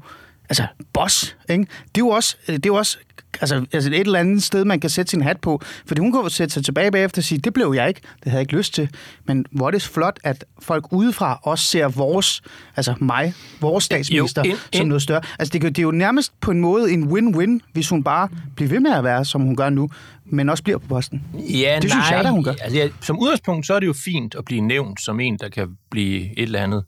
[0.50, 1.62] Altså, boss, ikke?
[1.96, 2.98] Det er jo også, det er jo også
[3.42, 5.62] altså, altså et eller andet sted, man kan sætte sin hat på.
[5.86, 8.36] Fordi hun jo sætte sig tilbage bagefter og sige, det blev jeg ikke, det havde
[8.36, 8.90] jeg ikke lyst til.
[9.26, 12.42] Men hvor er det flot, at folk udefra også ser vores,
[12.76, 15.22] altså mig, vores statsminister, ind- som ind- noget større.
[15.40, 18.70] Altså det, det er jo nærmest på en måde en win-win, hvis hun bare bliver
[18.70, 19.90] ved med at være, som hun gør nu,
[20.30, 21.24] men også bliver på posten.
[21.34, 22.16] Ja, Det synes nej.
[22.16, 22.54] jeg da, hun gør.
[22.62, 25.50] Altså, ja, som udgangspunkt, så er det jo fint at blive nævnt som en, der
[25.50, 26.84] kan blive et eller andet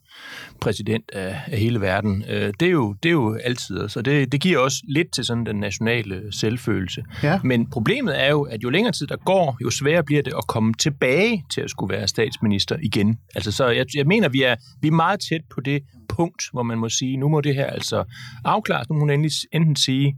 [0.61, 2.23] præsident af, af hele verden.
[2.29, 5.25] Øh, Det er jo, det er jo altid, så det, det giver også lidt til
[5.25, 7.03] sådan den nationale selvfølelse.
[7.23, 7.39] Ja.
[7.43, 10.47] Men problemet er jo, at jo længere tid der går, jo sværere bliver det at
[10.47, 13.17] komme tilbage til at skulle være statsminister igen.
[13.35, 16.63] Altså, så jeg, jeg mener, vi er, vi er meget tæt på det punkt, hvor
[16.63, 18.03] man må sige, nu må det her altså
[18.45, 18.89] afklares.
[18.89, 20.15] Nu må hun endelig enten sige,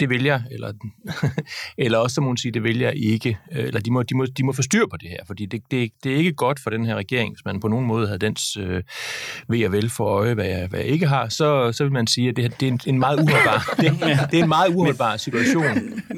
[0.00, 0.72] det vælger, eller,
[1.84, 4.26] eller også så må hun sige, det vælger ikke, øh, eller de må, de må,
[4.26, 6.70] de må få styr på det her, fordi det, det, det er ikke godt for
[6.70, 8.82] den her regering, hvis man på nogen måde havde dens øh,
[9.48, 12.06] ved at vel for øje, hvad jeg, hvad jeg ikke har, så, så vil man
[12.06, 13.92] sige, at det, det er en, en meget uholdbar, det,
[14.30, 15.64] det er en meget uholdbar situation,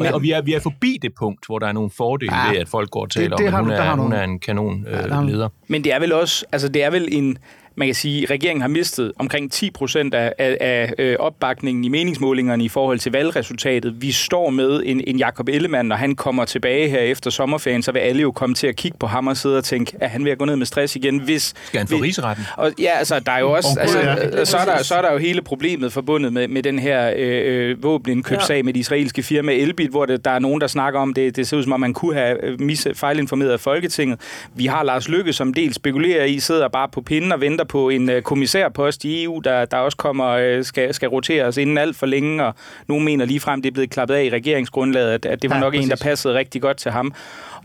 [0.00, 2.50] og, og vi, er, vi er forbi det punkt, hvor der er nogle fordele ja,
[2.50, 4.38] ved, at folk går og taler det, det om, at hun er, hun er en
[4.38, 5.48] kanon øh, ja, leder.
[5.68, 7.38] Men det er vel også, altså det er vel en,
[7.76, 11.84] man kan sige, at regeringen har mistet omkring 10 procent af, af, af øh, opbakningen
[11.84, 14.02] i meningsmålingerne i forhold til valgresultatet.
[14.02, 17.92] Vi står med en, en Jakob Ellemann, når han kommer tilbage her efter sommerferien, så
[17.92, 20.24] vil alle jo komme til at kigge på ham og sidde og tænke, at han
[20.24, 21.18] vil gå ned med stress igen.
[21.18, 22.44] Hvis, Skal han få rigsretten?
[22.56, 24.44] Og, ja, altså, der er jo også, altså, ja.
[24.44, 27.70] så, er der, så er der jo hele problemet forbundet med, med den her øh,
[27.70, 28.62] øh våbenindkøbsag ja.
[28.62, 31.36] med de israelske firma Elbit, hvor det, der er nogen, der snakker om det.
[31.36, 34.20] Det ser ud som om, man kunne have øh, mis, fejlinformeret Folketinget.
[34.54, 37.72] Vi har Lars Lykke, som del spekulerer i, sidder bare på pinden og venter venter
[37.72, 41.78] på en øh, kommissærpost i EU, der, der også kommer øh, skal, skal roteres inden
[41.78, 42.54] alt for længe, og
[42.88, 45.60] nogen mener ligefrem, det er blevet klappet af i regeringsgrundlaget, at, at det var ja,
[45.60, 45.84] nok præcis.
[45.84, 47.12] en, der passede rigtig godt til ham.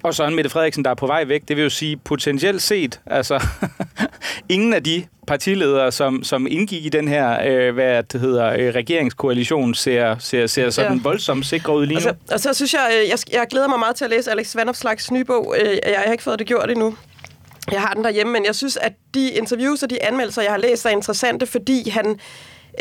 [0.03, 1.41] Og så en Mette Frederiksen, der er på vej væk.
[1.47, 3.43] Det vil jo sige, potentielt set, altså
[4.49, 8.75] ingen af de partiledere, som, som indgik i den her øh, hvad det hedder, øh,
[8.75, 11.03] regeringskoalition, ser, ser, ser sådan ja.
[11.03, 12.09] voldsomt sikre ud lige nu.
[12.09, 14.31] Og så, og så synes jeg, øh, jeg, jeg glæder mig meget til at læse
[14.31, 15.55] Alex Vandopslags nye bog.
[15.61, 16.95] Øh, jeg har ikke fået det gjort endnu.
[17.71, 20.57] Jeg har den derhjemme, men jeg synes, at de interviews og de anmeldelser, jeg har
[20.57, 22.19] læst, er interessante, fordi han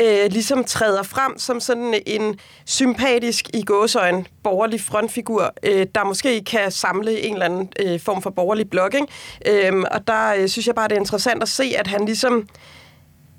[0.00, 6.44] øh, ligesom træder frem som sådan en sympatisk i gåsøjen borgerlig frontfigur, øh, der måske
[6.44, 9.08] kan samle en eller anden øh, form for borgerlig blogging.
[9.46, 12.48] Øh, og der øh, synes jeg bare, det er interessant at se, at han ligesom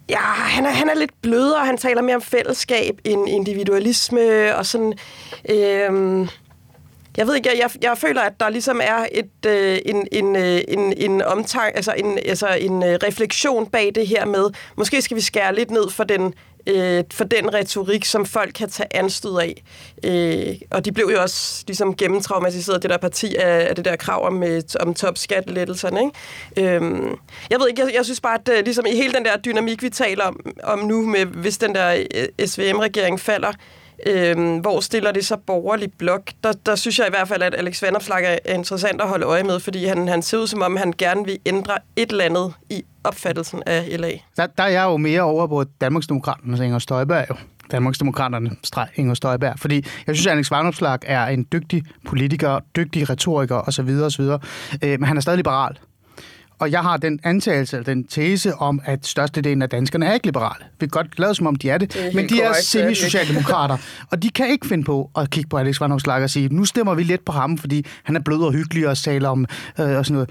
[0.09, 4.65] Ja, han er, han er lidt blødere, han taler mere om fællesskab end individualisme, og
[4.65, 4.93] sådan...
[5.49, 6.27] Øh,
[7.17, 10.35] jeg ved ikke, jeg, jeg, jeg føler, at der ligesom er et, øh, en, en,
[10.35, 15.01] øh, en, en omtang, altså en, altså en øh, refleksion bag det her med, måske
[15.01, 16.33] skal vi skære lidt ned for den
[16.67, 19.63] øh, for den retorik, som folk kan tage anstød af.
[20.03, 23.95] Øh, og de blev jo også ligesom gennemtraumatiseret, det der parti af, af det der
[23.95, 25.99] krav om, øh, om topskattelettelserne.
[25.99, 26.75] Ikke?
[26.75, 26.81] Øh,
[27.49, 29.83] jeg ved ikke, jeg, jeg synes bare, at øh, ligesom i hele den der dynamik,
[29.83, 33.51] vi taler om, om nu, med hvis den der øh, SVM-regering falder,
[34.05, 36.31] Øhm, hvor stiller det så borgerlig blok?
[36.43, 39.43] Der, der synes jeg i hvert fald, at Alex Vanopslag er interessant at holde øje
[39.43, 42.53] med, fordi han, han ser ud som om, han gerne vil ændre et eller andet
[42.69, 44.11] i opfattelsen af LA.
[44.37, 47.35] Der, der er jeg jo mere over på Danmarksdemokraterne, Inger Støjberg jo.
[47.71, 49.59] Danmarksdemokraterne, streg Inger Støjberg.
[49.59, 49.75] Fordi
[50.07, 53.89] jeg synes, at Alex Vanopslag er en dygtig politiker, dygtig retoriker osv.
[53.89, 54.21] osv.
[54.83, 55.77] Øh, men han er stadig liberal.
[56.59, 60.25] Og jeg har den antagelse, eller den tese om, at størstedelen af danskerne er ikke
[60.25, 60.65] liberale.
[60.79, 63.77] Vi kan godt lade som om, de er det, det er men de er semi-socialdemokrater.
[64.11, 66.93] og de kan ikke finde på at kigge på Alex Van og sige, nu stemmer
[66.93, 69.45] vi lidt på ham, fordi han er blød og hyggelig og taler om
[69.79, 70.29] øh, og sådan noget.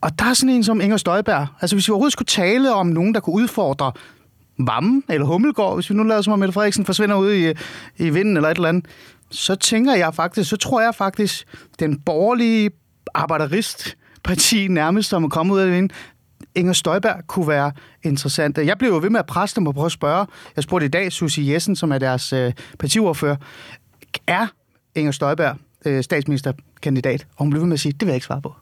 [0.00, 1.46] Og der er sådan en som Inger Støjberg.
[1.60, 3.92] Altså hvis vi overhovedet skulle tale om nogen, der kunne udfordre
[4.58, 7.52] Vammen eller Hummelgård, hvis vi nu lader som om Mette Frederiksen forsvinder ud i,
[7.96, 8.86] i vinden eller et eller andet,
[9.30, 11.44] så tænker jeg faktisk, så tror jeg faktisk,
[11.78, 12.70] den borgerlige
[13.14, 15.92] arbejderist, parti nærmest, som er kommet ud af det
[16.54, 18.58] Inger Støjberg kunne være interessant.
[18.58, 20.26] Jeg blev jo ved med at presse dem og prøve at spørge.
[20.56, 23.36] Jeg spurgte i dag Susie Jessen, som er deres øh, partiordfører.
[24.26, 24.46] Er
[24.94, 27.26] Inger Støjberg øh, statsministerkandidat?
[27.36, 28.54] Og hun blev ved med at sige, det vil jeg ikke svare på.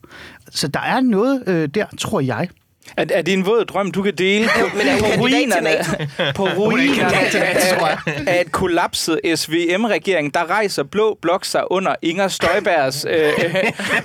[0.50, 2.48] Så der er noget øh, der, tror jeg.
[2.96, 5.70] Er, er det en våd drøm, du kan dele på, men er på ruinerne,
[6.36, 13.06] på ruinerne af, af et kollapset SVM-regering, der rejser Blå Blok sig under Inger Støjbergs
[13.10, 13.32] øh,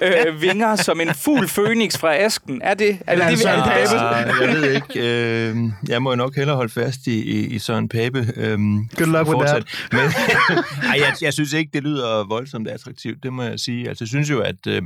[0.02, 2.62] øh, øh, vinger som en fugl fønix fra asken.
[2.64, 5.50] Er det, er det, altså, det, det, det, Jeg ved ikke.
[5.50, 5.56] Øh,
[5.90, 8.20] jeg må jo nok hellere holde fast i, i, i Søren Pape.
[8.36, 8.58] Øh,
[8.98, 9.64] Good luck with that.
[9.92, 10.00] Men,
[10.92, 13.90] ej, jeg, jeg synes ikke, det lyder voldsomt attraktivt, det må jeg sige.
[13.90, 14.82] Altså, jeg synes jo, at øh,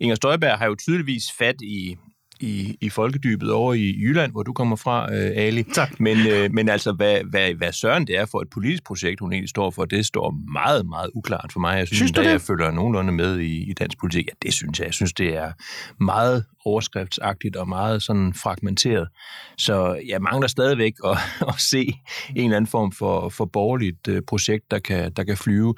[0.00, 1.96] Inger Støjberg har jo tydeligvis fat i
[2.40, 5.62] i, i folkedybet over i Jylland, hvor du kommer fra, øh, Ali.
[5.62, 6.00] Tak.
[6.00, 9.32] Men, øh, men altså, hvad, hvad, hvad søren det er for et politisk projekt, hun
[9.32, 11.78] egentlig står for, det står meget, meget uklart for mig.
[11.78, 14.78] Jeg synes, synes du jeg følger nogenlunde med i, i dansk politik, ja, det synes
[14.78, 14.86] jeg.
[14.86, 15.52] Jeg synes, det er
[16.04, 19.08] meget overskriftsagtigt og meget sådan fragmenteret.
[19.58, 21.92] Så jeg mangler stadigvæk at, at se
[22.36, 25.74] en eller anden form for, for borgerligt øh, projekt, der kan, der kan flyve.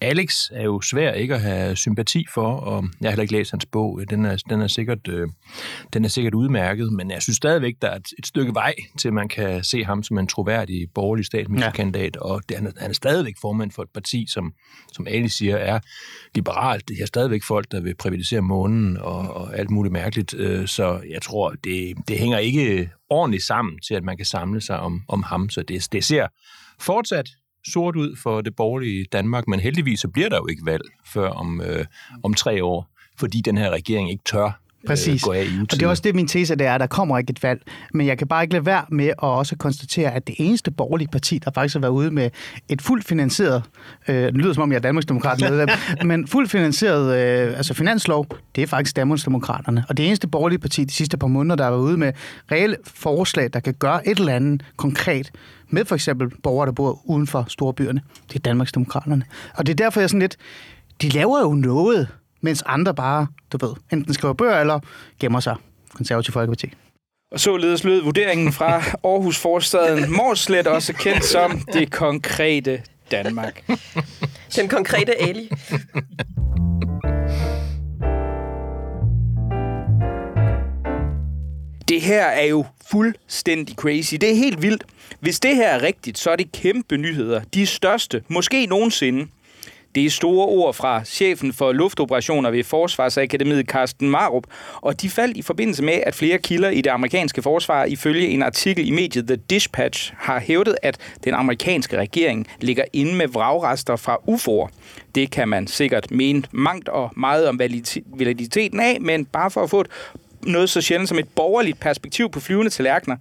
[0.00, 3.50] Alex er jo svær ikke at have sympati for, og jeg har heller ikke læst
[3.50, 4.00] hans bog.
[4.10, 5.28] Den er, den er, sikkert, øh,
[5.92, 9.12] den er sikkert udmærket, men jeg synes stadigvæk, der er et, et stykke vej til,
[9.12, 12.20] man kan se ham som en troværdig borgerlig statsministerkandidat, ja.
[12.20, 14.52] og det, han, er, han er stadigvæk formand for et parti, som,
[14.92, 15.80] som Ali siger, er
[16.34, 16.88] liberalt.
[16.88, 21.00] Det er stadigvæk folk, der vil privatisere månen og, og alt muligt mærkeligt, øh, så
[21.10, 25.02] jeg tror, det, det hænger ikke ordentligt sammen til, at man kan samle sig om,
[25.08, 26.26] om ham, så det, det ser
[26.80, 27.28] fortsat
[27.72, 31.28] sort ud for det borgerlige Danmark, men heldigvis så bliver der jo ikke valg før
[31.28, 31.84] om, øh,
[32.22, 32.88] om tre år,
[33.18, 35.22] fordi den her regering ikke tør Præcis.
[35.22, 37.30] gå af i Og det er også det, min tese det er, der kommer ikke
[37.30, 37.60] et valg.
[37.94, 41.08] Men jeg kan bare ikke lade være med at også konstatere, at det eneste borgerlige
[41.08, 42.30] parti, der faktisk har været ude med
[42.68, 43.62] et fuldt finansieret,
[44.08, 45.68] øh, det lyder som om jeg er Danmarksdemokrat medlem,
[46.08, 49.84] men fuldt finansieret øh, altså finanslov, det er faktisk Danmarksdemokraterne.
[49.88, 52.12] Og det eneste borgerlige parti de sidste par måneder, der har været ude med
[52.52, 55.30] reelle forslag, der kan gøre et eller andet konkret
[55.68, 59.24] med for eksempel borgere, der bor uden for storbyerne, det er Danmarksdemokraterne.
[59.54, 60.36] Og det er derfor, jeg sådan lidt,
[61.02, 62.08] de laver jo noget,
[62.40, 64.80] mens andre bare, du ved, enten skriver bøger eller
[65.20, 65.56] gemmer sig.
[65.94, 66.72] Konservativ Folkeparti.
[67.32, 73.64] Og således lød vurderingen fra Aarhus Forstaden Morslet, også kendt som det konkrete Danmark.
[74.56, 75.50] Den konkrete Ali.
[81.88, 84.14] Det her er jo fuldstændig crazy.
[84.14, 84.84] Det er helt vildt.
[85.20, 87.40] Hvis det her er rigtigt, så er det kæmpe nyheder.
[87.54, 89.26] De største, måske nogensinde.
[89.94, 95.36] Det er store ord fra chefen for luftoperationer ved Forsvarsakademiet, Carsten Marup, og de faldt
[95.36, 99.26] i forbindelse med, at flere kilder i det amerikanske forsvar ifølge en artikel i mediet
[99.26, 104.68] The Dispatch har hævdet, at den amerikanske regering ligger inde med vragrester fra UFO'er.
[105.14, 107.58] Det kan man sikkert mene mangt og meget om
[108.06, 109.88] validiteten af, men bare for at få et
[110.42, 113.16] noget så sjældent som et borgerligt perspektiv på flyvende tallerkener,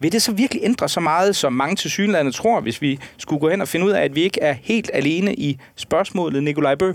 [0.00, 3.40] vil det så virkelig ændre så meget, som mange til synlandet tror, hvis vi skulle
[3.40, 6.74] gå hen og finde ud af, at vi ikke er helt alene i spørgsmålet, Nikolaj
[6.74, 6.92] Bø?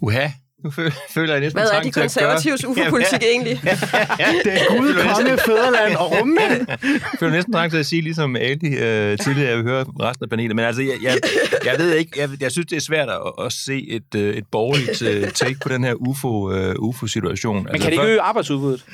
[0.00, 0.28] Uha,
[0.64, 0.70] nu
[1.14, 3.60] føler jeg næsten Hvad er de konservatives UFO-politik egentlig?
[4.44, 6.66] det er Gud, konge, fædreland og rummænd.
[6.68, 6.78] Jeg
[7.20, 10.30] føler næsten trang til at sige, ligesom Ali øh, tidligere, jeg vil høre resten af
[10.30, 10.56] panelet.
[10.56, 11.18] Men altså, jeg, jeg,
[11.64, 14.44] jeg ved ikke, jeg, jeg synes, det er svært at, at se et, øh, et
[14.52, 17.56] borgerligt øh, take på den her UFO, uh, UFO-situation.
[17.56, 18.84] Men altså, kan det ikke øge arbejdsudbuddet?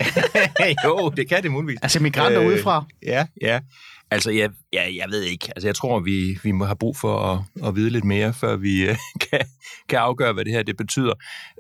[0.85, 1.79] jo, det kan det muligvis.
[1.83, 2.85] Altså migranter øh, udefra?
[3.07, 3.61] Ja, ja.
[4.11, 5.49] Altså, jeg, Ja, jeg ved ikke.
[5.57, 8.57] Altså, jeg tror, vi, vi må have brug for at, at vide lidt mere, før
[8.57, 8.97] vi øh,
[9.31, 9.41] kan,
[9.89, 11.13] kan afgøre, hvad det her det betyder.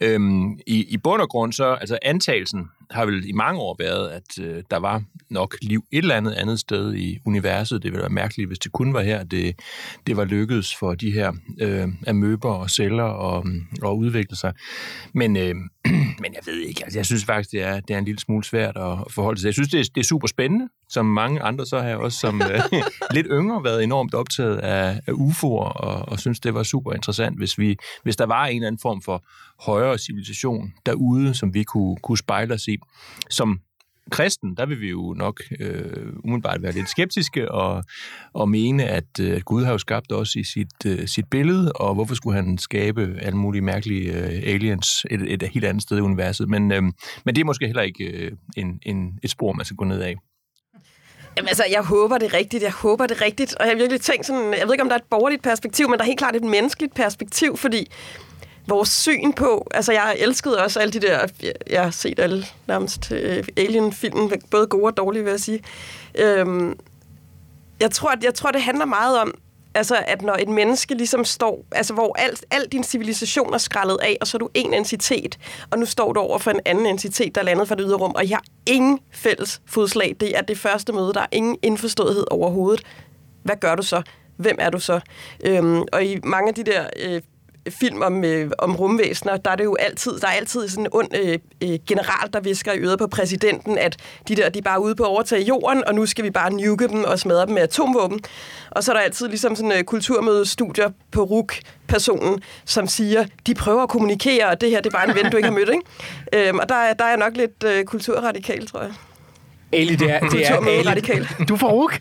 [0.02, 4.08] Øhm, i, I bund og grund så, altså antagelsen har vel i mange år været,
[4.08, 7.82] at øh, der var nok liv et eller andet andet sted i universet.
[7.82, 9.60] Det ville være mærkeligt, hvis det kun var her, det,
[10.06, 13.46] det var lykkedes for de her øh, amøber og celler og,
[13.82, 14.52] og mm, udvikle sig.
[15.14, 15.54] Men, øh,
[16.22, 18.44] men jeg ved ikke, altså jeg synes faktisk, det er, det er en lille smule
[18.44, 21.66] svært at forholde sig Jeg synes, det er, det er super spændende, som mange andre
[21.66, 22.60] så har også som øh,
[23.10, 27.38] lidt yngre været enormt optaget af, af UFO'er og, og synes, det var super interessant,
[27.38, 29.24] hvis, vi, hvis der var en eller anden form for
[29.60, 32.76] højere civilisation derude, som vi kunne, kunne spejle os i.
[33.30, 33.60] Som
[34.10, 37.84] kristen, der vil vi jo nok øh, umiddelbart være lidt skeptiske og,
[38.32, 41.94] og mene, at øh, Gud har jo skabt os i sit, øh, sit billede, og
[41.94, 46.00] hvorfor skulle han skabe alle mulige mærkelige øh, aliens et, et helt andet sted i
[46.00, 46.48] universet.
[46.48, 46.82] Men, øh,
[47.24, 50.00] men det er måske heller ikke øh, en, en, et spor, man skal gå ned
[50.00, 50.16] af.
[51.36, 54.26] Jamen altså, jeg håber det rigtigt, jeg håber det rigtigt, og jeg har virkelig tænkt
[54.26, 56.36] sådan, jeg ved ikke, om der er et borgerligt perspektiv, men der er helt klart
[56.36, 57.90] et menneskeligt perspektiv, fordi
[58.66, 59.68] vores syn på...
[59.74, 61.26] Altså, jeg elskede også alle de der...
[61.70, 65.64] Jeg har set alle nærmest uh, Alien-filmen, både gode og dårlige, vil jeg sige.
[66.14, 66.78] Øhm,
[67.80, 69.34] jeg, tror, at, jeg tror, det handler meget om,
[69.74, 71.64] altså, at når et menneske ligesom står...
[71.72, 75.38] Altså, hvor alt, al din civilisation er skrællet af, og så er du en entitet,
[75.70, 77.96] og nu står du over for en anden entitet, der er landet fra det ydre
[77.96, 80.16] rum, og jeg har ingen fælles fodslag.
[80.20, 82.82] Det er det første møde, der er ingen indforståethed overhovedet.
[83.42, 84.02] Hvad gør du så?
[84.36, 85.00] Hvem er du så?
[85.44, 86.86] Øhm, og i mange af de der...
[86.96, 87.22] Øh,
[87.70, 90.90] film om, øh, om rumvæsener, der er det jo altid, der er altid sådan en
[90.92, 93.96] ond øh, øh, general, der visker i øret på præsidenten, at
[94.28, 96.52] de der, de er bare ude på at overtage jorden, og nu skal vi bare
[96.52, 98.20] nuke dem og smadre dem med atomvåben.
[98.70, 101.54] Og så er der altid ligesom sådan øh, kulturmødestudier på RUK,
[101.88, 105.30] personen, som siger, de prøver at kommunikere, og det her, det er bare en ven,
[105.30, 105.82] du ikke har mødt, ikke?
[106.48, 108.92] Øhm, og der, der er nok lidt øh, kulturradikal, tror jeg.
[109.72, 110.88] Ali, det er, det er Ali.
[110.88, 111.28] Radikal.
[111.48, 112.00] Du får ruk.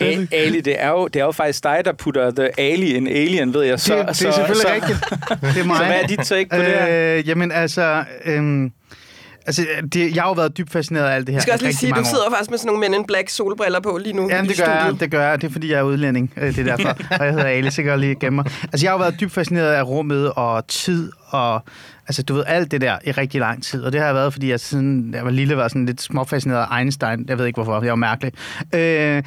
[0.32, 3.54] Ali, det er, jo, det er jo faktisk dig, der putter The Ali in Alien,
[3.54, 3.80] ved jeg.
[3.80, 4.98] Så, det, det er så, selvfølgelig så, rigtigt.
[5.54, 5.76] Det er mig.
[5.76, 7.22] Så hvad er dit take på øh, det her?
[7.26, 8.04] Jamen altså...
[8.24, 8.72] Øhm,
[9.46, 11.36] Altså, det, jeg har jo været dybt fascineret af alt det her.
[11.36, 13.28] Jeg skal også lige sige, at du sidder faktisk med sådan nogle Men in Black
[13.28, 14.28] solbriller på lige nu.
[14.28, 15.42] Jamen, det gør, jeg, det gør jeg.
[15.42, 16.32] Det er, fordi jeg er udlænding.
[16.34, 16.88] Det er derfor.
[17.20, 18.44] og jeg hedder Ali, så kan jeg lige gemme mig.
[18.62, 21.62] Altså, jeg har jo været dybt fascineret af rummet og tid og
[22.06, 23.82] Altså, du ved, alt det der i rigtig lang tid.
[23.82, 26.66] Og det har jeg været, fordi jeg siden jeg var lille, var sådan lidt småfascineret
[26.70, 27.24] af Einstein.
[27.28, 27.82] Jeg ved ikke, hvorfor.
[27.82, 28.32] Jeg var mærkelig.
[28.74, 29.22] Øh,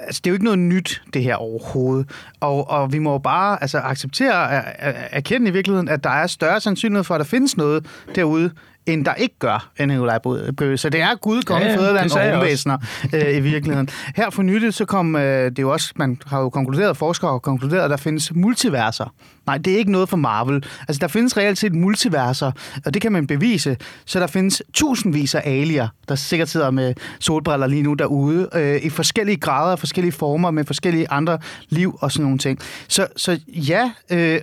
[0.00, 2.10] altså, det er jo ikke noget nyt, det her overhovedet.
[2.40, 4.64] Og, og vi må jo bare altså, acceptere og
[5.10, 8.50] erkende i virkeligheden, at der er større sandsynlighed for, at der findes noget derude,
[8.86, 10.18] end der ikke gør, end Nikolaj
[10.56, 10.76] Bøge.
[10.76, 12.78] Så det er Gud, konge, ja, fædreland og rumvæsener
[13.14, 13.88] øh, i virkeligheden.
[14.16, 17.38] Her for nyligt, så kom øh, det jo også, man har jo konkluderet, forskere har
[17.38, 19.14] konkluderet, at der findes multiverser.
[19.46, 20.64] Nej, det er ikke noget for Marvel.
[20.88, 22.52] Altså, der findes reelt set multiverser,
[22.84, 23.76] og det kan man bevise.
[24.04, 28.82] Så der findes tusindvis af alier, der sikkert sidder med solbriller lige nu derude, øh,
[28.82, 32.58] i forskellige grader, forskellige former, med forskellige andre liv og sådan nogle ting.
[32.88, 34.40] Så, så ja, øh,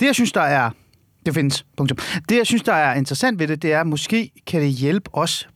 [0.00, 0.70] det jeg synes, der er
[1.26, 1.64] det findes.
[1.76, 1.98] Punktum.
[2.28, 5.10] Det, jeg synes, der er interessant ved det, det er, at måske kan det hjælpe
[5.12, 5.48] os,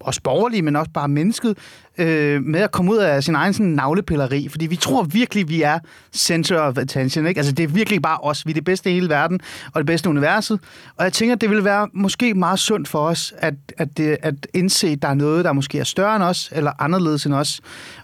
[0.00, 1.58] os borgerlige, men også bare mennesket,
[1.98, 4.48] øh, med at komme ud af sin egen sådan, navlepilleri.
[4.48, 5.78] Fordi vi tror virkelig, vi er
[6.12, 7.26] center of attention.
[7.26, 7.38] Ikke?
[7.38, 8.46] Altså, det er virkelig bare os.
[8.46, 9.40] Vi er det bedste i hele verden,
[9.72, 10.60] og det bedste universet.
[10.96, 14.46] Og jeg tænker, det vil være måske meget sundt for os, at, at, det, at
[14.54, 17.60] indse, at der er noget, der måske er større end os, eller anderledes end os,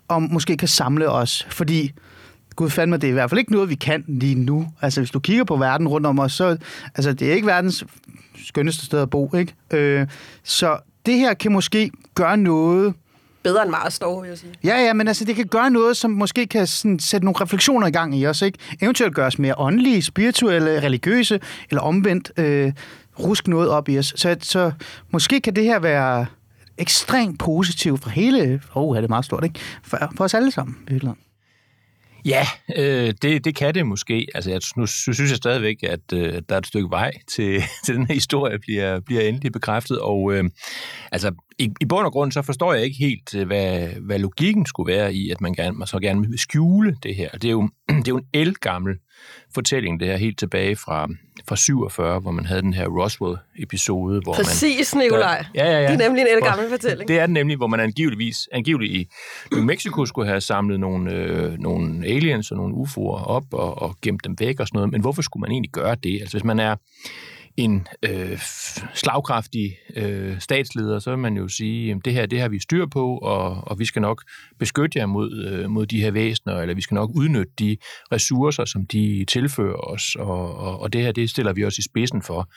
[0.08, 1.46] og måske kan samle os.
[1.50, 1.92] Fordi
[2.56, 4.68] Gud fandme, det er i hvert fald ikke noget, vi kan lige nu.
[4.82, 6.56] Altså, hvis du kigger på verden rundt om os, så
[6.94, 7.84] altså, det er ikke verdens
[8.46, 9.54] skønneste sted at bo, ikke?
[9.70, 10.06] Øh,
[10.42, 12.94] så det her kan måske gøre noget...
[13.42, 14.52] Bedre end Mars dog, vil jeg sige.
[14.64, 17.86] Ja, ja, men altså, det kan gøre noget, som måske kan sådan, sætte nogle refleksioner
[17.86, 18.58] i gang i os, ikke?
[18.80, 21.40] Eventuelt gøre os mere åndelige, spirituelle, religiøse,
[21.70, 22.72] eller omvendt øh,
[23.18, 24.12] rusk noget op i os.
[24.16, 24.72] Så, så
[25.10, 26.26] måske kan det her være
[26.78, 28.60] ekstremt positivt for hele...
[28.74, 29.60] Åh, oh, er det meget stort, ikke?
[29.82, 31.12] For, for os alle sammen, virkelig.
[32.24, 32.46] Ja,
[32.76, 34.26] øh, det, det kan det måske.
[34.34, 37.94] Altså, jeg, nu synes jeg stadigvæk, at øh, der er et stykke vej til, til
[37.94, 39.98] den her historie bliver, bliver endelig bekræftet.
[39.98, 40.44] Og øh,
[41.12, 44.66] altså, i, i bund og grund, så forstår jeg ikke helt, øh, hvad, hvad logikken
[44.66, 47.30] skulle være i, at man, gerne, man så gerne vil skjule det her.
[47.30, 48.94] Det er jo, det er jo en elgammel
[49.54, 51.08] fortælling, det her helt tilbage fra,
[51.48, 54.20] fra 47, hvor man havde den her Roswell-episode.
[54.20, 55.44] Hvor Præcis, man, Nikolaj.
[55.54, 55.92] Ja, ja, ja.
[55.92, 57.08] Det er nemlig en gammel fortælling.
[57.08, 59.08] Det er den nemlig, hvor man angiveligvis, angiveligt i
[59.52, 63.96] New Mexico skulle have samlet nogle, øh, nogle aliens og nogle UFO'er op og, og
[64.02, 64.92] gemt dem væk og sådan noget.
[64.92, 66.20] Men hvorfor skulle man egentlig gøre det?
[66.20, 66.76] Altså hvis man er
[67.56, 68.38] en øh,
[68.94, 72.86] slagkraftig øh, statsleder, så vil man jo sige, at det her det har vi styr
[72.86, 74.22] på, og, og vi skal nok
[74.58, 77.76] beskytte jer mod, øh, mod de her væsener, eller vi skal nok udnytte de
[78.12, 81.82] ressourcer, som de tilfører os, og, og, og det her det stiller vi også i
[81.82, 82.50] spidsen for.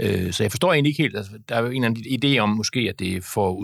[0.00, 2.38] Øh, så jeg forstår egentlig ikke helt, altså, der er jo en eller anden idé
[2.38, 3.56] om måske, at det er for at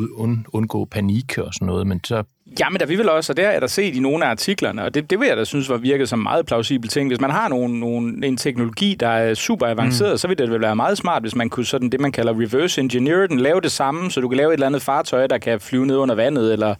[0.52, 2.24] undgå panik og sådan noget, men så
[2.60, 4.94] Jamen, der vi vil også, og der er der set i nogle af artiklerne, og
[4.94, 7.08] det, det vil jeg da synes var virket som meget plausibel ting.
[7.08, 10.18] Hvis man har nogle, nogle, en teknologi, der er super avanceret, mm.
[10.18, 12.80] så vil det vel være meget smart, hvis man kunne sådan det, man kalder reverse
[12.80, 15.60] engineer den, lave det samme, så du kan lave et eller andet fartøj, der kan
[15.60, 16.74] flyve ned under vandet, eller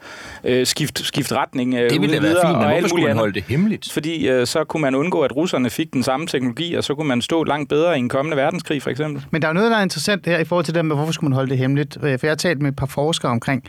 [0.44, 1.74] øh, skifte skift retning.
[1.74, 3.92] Øh, det ville da være fint, men hvorfor skulle man holde det hemmeligt?
[3.92, 7.08] Fordi øh, så kunne man undgå, at russerne fik den samme teknologi, og så kunne
[7.08, 9.24] man stå langt bedre i en kommende verdenskrig, for eksempel.
[9.30, 11.28] Men der er noget, der er interessant her i forhold til det med, hvorfor skulle
[11.28, 11.96] man holde det hemmeligt?
[12.00, 13.64] For jeg har talt med et par forskere omkring,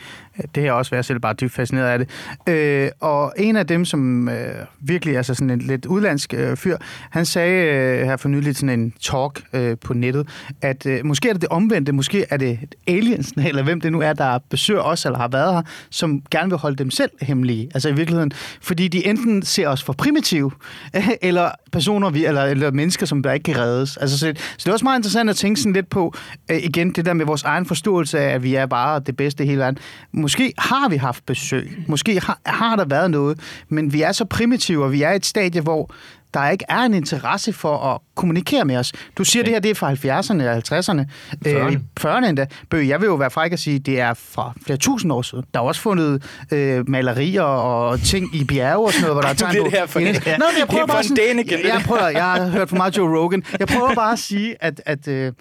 [0.56, 2.10] det her også, været selv bare dybt fascineret af det.
[2.50, 6.58] Øh, og en af dem, som øh, virkelig er altså sådan en lidt udlandsk øh,
[6.58, 6.78] fyr,
[7.10, 10.28] han sagde øh, her for nylig sådan en talk øh, på nettet,
[10.62, 14.02] at øh, måske er det det omvendte, måske er det aliens, eller hvem det nu
[14.02, 17.70] er, der besøger os eller har været her, som gerne vil holde dem selv hemmelige.
[17.74, 18.32] Altså i virkeligheden,
[18.62, 20.52] fordi de enten ser os for primitive,
[21.22, 23.98] eller personer, vi, eller, eller mennesker, som der ikke kan reddes.
[23.98, 26.14] Altså, så, så det er også meget interessant at tænke sådan lidt på,
[26.52, 29.44] øh, igen, det der med vores egen forståelse af, at vi er bare det bedste
[29.44, 29.78] i hele verden.
[30.26, 34.26] Måske har vi haft besøg, måske har, har der været noget, men vi er så
[34.26, 35.92] primitive, og vi er et stadie, hvor
[36.34, 38.94] der ikke er en interesse for at kommunikere med os.
[39.18, 39.48] Du siger, okay.
[39.48, 41.06] det her det er fra 70'erne og 50'erne.
[41.48, 41.74] 40'erne.
[41.74, 42.46] Øh, 40'erne endda.
[42.70, 45.46] Bøg, jeg vil jo være fræk at sige, det er fra flere tusind år siden.
[45.54, 49.30] Der er også fundet øh, malerier og ting i bjerge og sådan noget, hvor der
[49.30, 49.64] er tegn på...
[49.64, 50.00] Det her for
[50.40, 53.20] Nå, men jeg prøver bare sådan, jeg, jeg, prøver, jeg har hørt for meget Joe
[53.20, 53.44] Rogan.
[53.60, 55.32] Jeg prøver bare at sige, at, at, øh,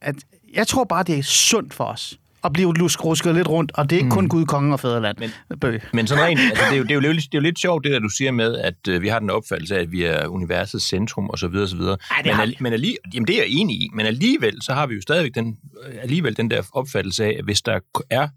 [0.00, 0.14] at
[0.54, 3.96] jeg tror bare, det er sundt for os at blive luskrusket lidt rundt, og det
[3.96, 4.14] er ikke mm.
[4.14, 5.18] kun Gud, kongen og fædreland.
[5.18, 5.80] Men, Bøg.
[5.92, 7.58] men sådan rent, altså, det, er jo, det, er jo lidt, det er jo lidt
[7.58, 10.02] sjovt, det der du siger med, at øh, vi har den opfattelse af, at vi
[10.02, 11.96] er universets centrum, og så videre, og så videre.
[12.10, 14.86] Ej, men, al, men alligevel, jamen, det er jeg enig i, men alligevel, så har
[14.86, 15.56] vi jo stadigvæk den,
[16.02, 17.80] alligevel den der opfattelse af, at hvis der
[18.10, 18.28] er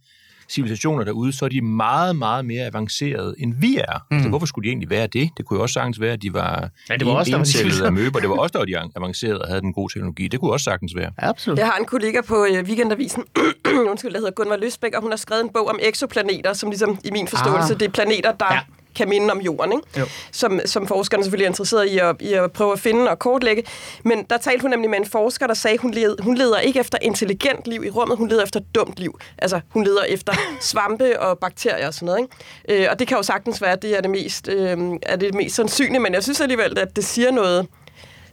[0.50, 4.06] civilisationer derude, så er de meget, meget mere avancerede, end vi er.
[4.12, 4.18] Mm.
[4.18, 5.30] Altså, hvorfor skulle de egentlig være det?
[5.38, 7.90] Det kunne jo også sagtens være, at de var ja, det var også, der var
[7.90, 8.20] møber.
[8.20, 10.28] Det var også der, de avancerede og havde den gode teknologi.
[10.28, 11.12] Det kunne også sagtens være.
[11.18, 11.60] Absolut.
[11.60, 13.24] Jeg har en kollega på uh, Weekendavisen,
[13.92, 17.00] undskyld, der hedder Gunvar Løsbæk, og hun har skrevet en bog om eksoplaneter, som ligesom
[17.04, 17.80] i min forståelse, ah.
[17.80, 18.60] det er planeter, der ja
[18.96, 20.12] kan minde om jorden, ikke?
[20.32, 23.64] Som, som forskerne selvfølgelig er interesseret i at, i at prøve at finde og kortlægge.
[24.04, 26.60] Men der talte hun nemlig med en forsker, der sagde, at hun, led, hun leder
[26.60, 29.20] ikke efter intelligent liv i rummet, hun leder efter dumt liv.
[29.38, 30.34] Altså, hun leder efter
[30.72, 32.28] svampe og bakterier og sådan noget.
[32.70, 32.84] Ikke?
[32.84, 35.34] Øh, og det kan jo sagtens være, at det er det mest, øh, er det
[35.34, 37.68] mest sandsynlige, men jeg synes alligevel, at det siger noget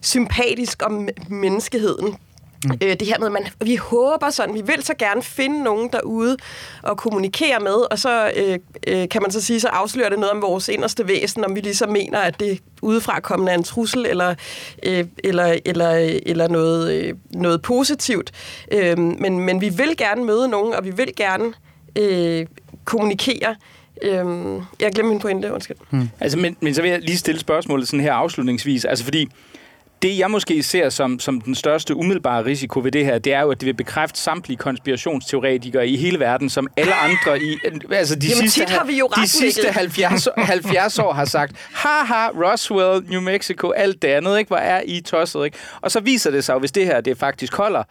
[0.00, 2.16] sympatisk om menneskeheden
[2.64, 2.78] Mm.
[2.82, 6.36] Øh, det her med, man, vi håber sådan, vi vil så gerne finde nogen derude
[6.82, 10.32] og kommunikere med, og så øh, øh, kan man så sige, så afslører det noget
[10.32, 14.06] om vores inderste væsen, om vi ligesom mener, at det udefra kommende er en trussel,
[14.06, 14.34] eller,
[14.82, 18.32] øh, eller, eller, eller noget, øh, noget positivt.
[18.72, 21.52] Øh, men, men vi vil gerne møde nogen, og vi vil gerne
[21.96, 22.46] øh,
[22.84, 23.56] kommunikere.
[24.02, 24.24] Øh,
[24.80, 25.76] jeg glemmer min pointe, undskyld.
[25.90, 26.08] Hmm.
[26.20, 29.28] Altså, men, men så vil jeg lige stille spørgsmålet sådan her afslutningsvis, altså fordi
[30.02, 33.40] Det, jeg måske ser som, som den største umiddelbare risiko ved det her, det er
[33.40, 37.58] jo, at det vil bekræfte samtlige konspirationsteoretikere i hele verden, som alle andre i...
[37.90, 39.74] Altså de Jamen, sidste, har vi jo de sidste Mikkel.
[39.74, 44.48] 70, 70 år har sagt, haha, Roswell, New Mexico, alt det andet, ikke?
[44.48, 45.58] Hvor er I tosset, ikke?
[45.80, 47.82] Og så viser det sig jo, hvis det her det faktisk holder,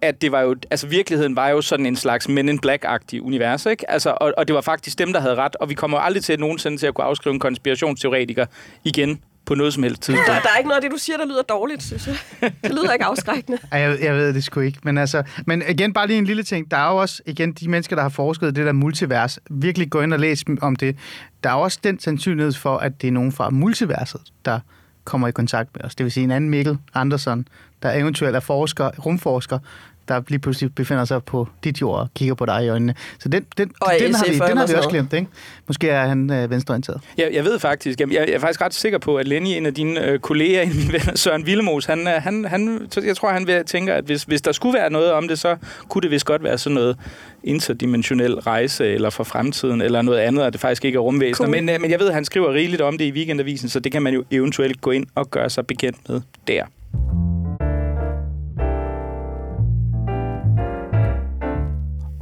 [0.00, 3.66] at det var jo, altså virkeligheden var jo sådan en slags Men in Black-agtig univers,
[3.66, 3.90] ikke?
[3.90, 6.40] Altså, og, og det var faktisk dem, der havde ret, og vi kommer aldrig til
[6.40, 8.46] nogensinde til at kunne afskrive en konspirationsteoretiker
[8.84, 10.28] igen på noget som helst tidspunkt.
[10.28, 12.16] Der, der er ikke noget af det, du siger, der lyder dårligt, synes jeg.
[12.64, 13.58] Det lyder ikke afskrækkende.
[13.72, 15.22] Ej, Jeg, jeg ved det sgu ikke, men altså...
[15.46, 16.70] Men igen, bare lige en lille ting.
[16.70, 19.90] Der er jo også, igen, de mennesker, der har forsket i det der multivers, virkelig
[19.90, 20.96] gå ind og læs om det.
[21.44, 24.60] Der er også den sandsynlighed for, at det er nogen fra multiverset, der
[25.04, 25.94] kommer i kontakt med os.
[25.94, 27.48] Det vil sige en anden Mikkel Andersen,
[27.82, 29.58] der eventuelt er forsker, rumforsker,
[30.08, 32.94] der lige pludselig befinder sig på dit jord og kigger på dig i øjnene.
[33.18, 35.26] Så den, den, Og den har vi, den har vi også glemt, ikke?
[35.66, 37.00] Måske er han øh, venstreorienteret.
[37.18, 39.74] Jeg, jeg ved faktisk, jeg, jeg er faktisk ret sikker på, at Lenny, en af
[39.74, 43.16] dine øh, kolleger, en af mine venner, Søren Villemos, han, øh, han, han, så jeg
[43.16, 45.56] tror, han vil tænke, at hvis, hvis der skulle være noget om det, så
[45.88, 46.96] kunne det vist godt være sådan noget
[47.44, 51.46] interdimensionel rejse, eller for fremtiden, eller noget andet, at det faktisk ikke er rumvæsener.
[51.46, 51.50] Cool.
[51.50, 53.92] Men, øh, men jeg ved, at han skriver rigeligt om det i Weekendavisen, så det
[53.92, 56.64] kan man jo eventuelt gå ind og gøre sig bekendt med der.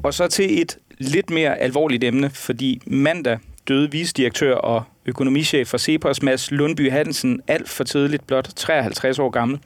[0.06, 3.38] Og så til et lidt mere alvorligt emne, fordi mandag
[3.68, 9.30] døde visdirektør og økonomichef for Cepos, Mads Lundby Hansen, alt for tidligt, blot 53 år
[9.30, 9.58] gammel.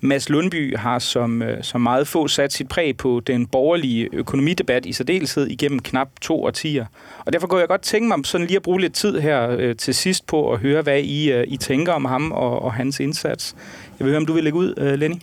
[0.00, 4.86] Mads Lundby har som, øh, som meget få sat sit præg på den borgerlige økonomidebat
[4.86, 6.86] i særdeleshed igennem knap to årtier.
[7.26, 9.76] Og derfor kunne jeg godt tænke mig sådan lige at bruge lidt tid her øh,
[9.76, 13.00] til sidst på at høre, hvad I, øh, I tænker om ham og, og hans
[13.00, 13.54] indsats.
[13.98, 15.16] Jeg vil høre, om du vil lægge ud, øh, Lenny?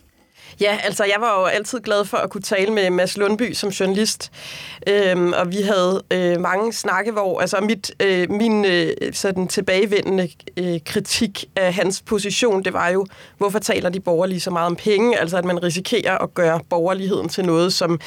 [0.62, 3.70] Ja, altså jeg var jo altid glad for at kunne tale med Mads Lundby som
[3.70, 4.32] journalist,
[4.88, 10.30] øhm, og vi havde øh, mange snakke, hvor altså mit, øh, min øh, sådan tilbagevendende
[10.58, 13.06] øh, kritik af hans position, det var jo,
[13.38, 15.20] hvorfor taler de borgerlige så meget om penge?
[15.20, 18.00] Altså at man risikerer at gøre borgerligheden til noget, som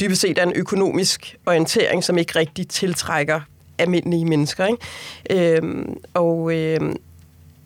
[0.00, 3.40] dybest set er en økonomisk orientering, som ikke rigtig tiltrækker
[3.78, 4.66] almindelige mennesker.
[4.66, 5.56] Ikke?
[5.56, 6.80] Øhm, og, øh,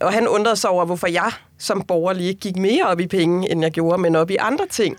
[0.01, 3.51] og han undrede sig over, hvorfor jeg som borger lige gik mere op i penge,
[3.51, 4.97] end jeg gjorde, men op i andre ting.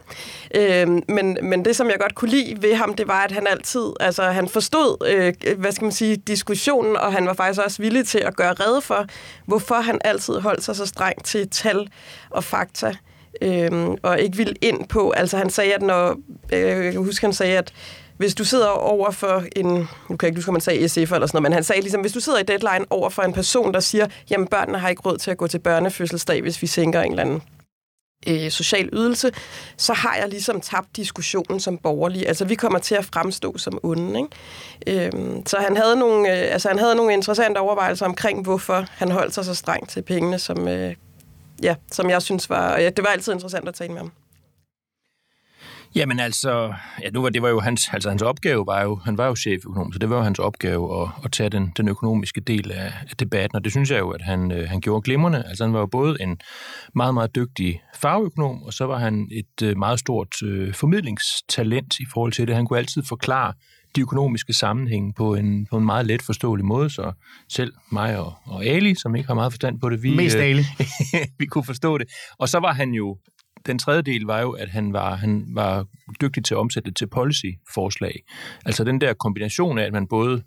[0.55, 3.47] Øhm, men, men det, som jeg godt kunne lide ved ham, det var, at han
[3.47, 7.81] altid, altså han forstod, øh, hvad skal man sige, diskussionen, og han var faktisk også
[7.81, 9.05] villig til at gøre rede for,
[9.45, 11.89] hvorfor han altid holdt sig så strengt til tal
[12.29, 12.95] og fakta,
[13.41, 16.17] øhm, og ikke ville ind på, altså han sagde, at når,
[16.53, 17.73] øh, jeg kan huske, han sagde, at
[18.19, 20.97] hvis du sidder over for en, nu kan jeg ikke huske, om man sagde SF
[20.97, 23.33] eller sådan noget, men han sagde ligesom, hvis du sidder i deadline over for en
[23.33, 26.67] person, der siger, jamen børnene har ikke råd til at gå til børnefødselsdag, hvis vi
[26.67, 27.41] sænker en eller anden
[28.27, 29.31] øh, social ydelse,
[29.77, 32.27] så har jeg ligesom tabt diskussionen som borgerlig.
[32.27, 35.07] Altså, vi kommer til at fremstå som onde, ikke?
[35.07, 39.11] Øhm, så han havde, nogle, øh, altså, han havde nogle interessante overvejelser omkring, hvorfor han
[39.11, 40.95] holdt sig så strengt til pengene, som, øh,
[41.63, 42.77] ja, som jeg synes var...
[42.77, 44.11] Ja, det var altid interessant at tale med ham.
[45.95, 46.73] Jamen altså,
[47.03, 49.35] ja, nu var, det var jo hans, altså hans opgave var jo, han var jo
[49.35, 52.93] cheføkonom, så det var jo hans opgave at, at tage den, den økonomiske del af,
[53.09, 55.43] af debatten, og det synes jeg jo, at han, øh, han gjorde glimrende.
[55.47, 56.39] Altså han var jo både en
[56.95, 62.05] meget, meget dygtig fagøkonom, og så var han et øh, meget stort øh, formidlingstalent i
[62.13, 62.55] forhold til det.
[62.55, 63.53] Han kunne altid forklare
[63.95, 67.11] de økonomiske sammenhænge på en, på en meget let forståelig måde, så
[67.49, 70.43] selv mig og, og Ali, som ikke har meget forstand på det, vi, Mest øh,
[70.43, 70.65] Ali.
[71.39, 72.07] vi kunne forstå det.
[72.37, 73.17] Og så var han jo
[73.65, 75.85] den tredje del var jo, at han var, han var
[76.21, 78.23] dygtig til at omsætte det til policy-forslag.
[78.65, 80.43] Altså den der kombination af, at man både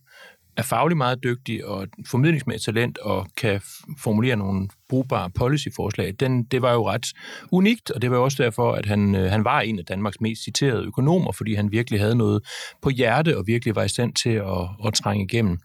[0.57, 3.61] er faglig meget dygtig og formidlingsmæssigt talent og kan
[3.99, 7.07] formulere nogle brugbare policy-forslag, den, det var jo ret
[7.53, 10.21] unikt, og det var jo også derfor, at han, øh, han var en af Danmarks
[10.21, 12.43] mest citerede økonomer, fordi han virkelig havde noget
[12.83, 15.59] på hjerte og virkelig var i stand til at, at trænge igennem.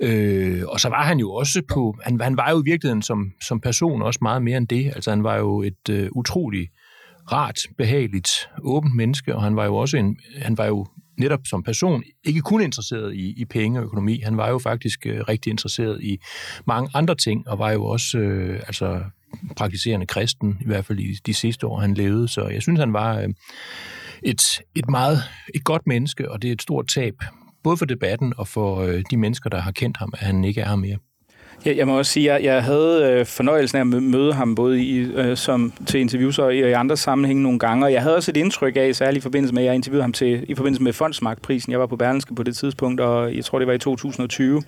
[0.00, 3.32] Øh, og så var han jo også på, han, han var jo i virkeligheden som,
[3.42, 4.86] som person også meget mere end det.
[4.86, 6.70] Altså han var jo et øh, utroligt
[7.32, 8.28] rart, behageligt,
[8.62, 10.86] åbent menneske, og han var jo også en, han var jo
[11.18, 15.06] netop som person ikke kun interesseret i, i penge og økonomi, han var jo faktisk
[15.06, 16.18] øh, rigtig interesseret i
[16.66, 19.00] mange andre ting, og var jo også øh, altså
[19.56, 22.28] praktiserende kristen, i hvert fald i de sidste år, han levede.
[22.28, 23.28] Så jeg synes, han var øh,
[24.22, 24.42] et,
[24.76, 25.18] et meget
[25.54, 27.14] et godt menneske, og det er et stort tab,
[27.62, 30.60] både for debatten og for øh, de mennesker, der har kendt ham, at han ikke
[30.60, 30.96] er her mere.
[31.64, 34.54] Jeg, jeg må også sige, at jeg, jeg havde øh, fornøjelsen af at møde ham
[34.54, 37.92] både i, øh, som, til interviews og i, og i andre sammenhænge nogle gange, og
[37.92, 40.44] jeg havde også et indtryk af, særligt i forbindelse med, at jeg interviewede ham til,
[40.48, 41.72] i forbindelse med Fondsmarkprisen.
[41.72, 44.62] Jeg var på Berlinske på det tidspunkt, og jeg tror, det var i 2020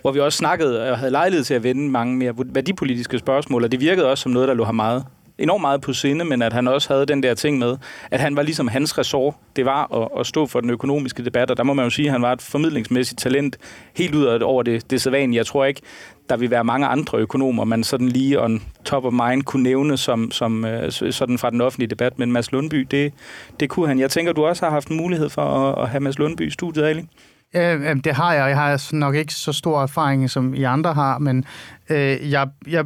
[0.00, 3.72] hvor vi også snakkede og havde lejlighed til at vende mange mere værdipolitiske spørgsmål, og
[3.72, 5.04] det virkede også som noget, der lå ham meget
[5.38, 7.76] enormt meget på sinde, men at han også havde den der ting med,
[8.10, 9.34] at han var ligesom hans ressort.
[9.56, 12.06] Det var at, at stå for den økonomiske debat, og der må man jo sige,
[12.06, 13.56] at han var et formidlingsmæssigt talent
[13.96, 15.38] helt ud over det, det sædvanlige.
[15.38, 15.80] Jeg tror ikke,
[16.28, 19.96] der vil være mange andre økonomer, man sådan lige on top of mind kunne nævne
[19.96, 22.18] som, som øh, sådan fra den offentlige debat.
[22.18, 23.12] Men Mads Lundby, det,
[23.60, 23.98] det kunne han.
[23.98, 26.50] Jeg tænker, du også har haft en mulighed for at, at have Mads Lundby i
[26.50, 27.08] studiet, Ali?
[27.54, 28.48] Øh, det har jeg.
[28.48, 31.44] Jeg har nok ikke så stor erfaring, som I andre har, men
[31.90, 32.84] øh, jeg, jeg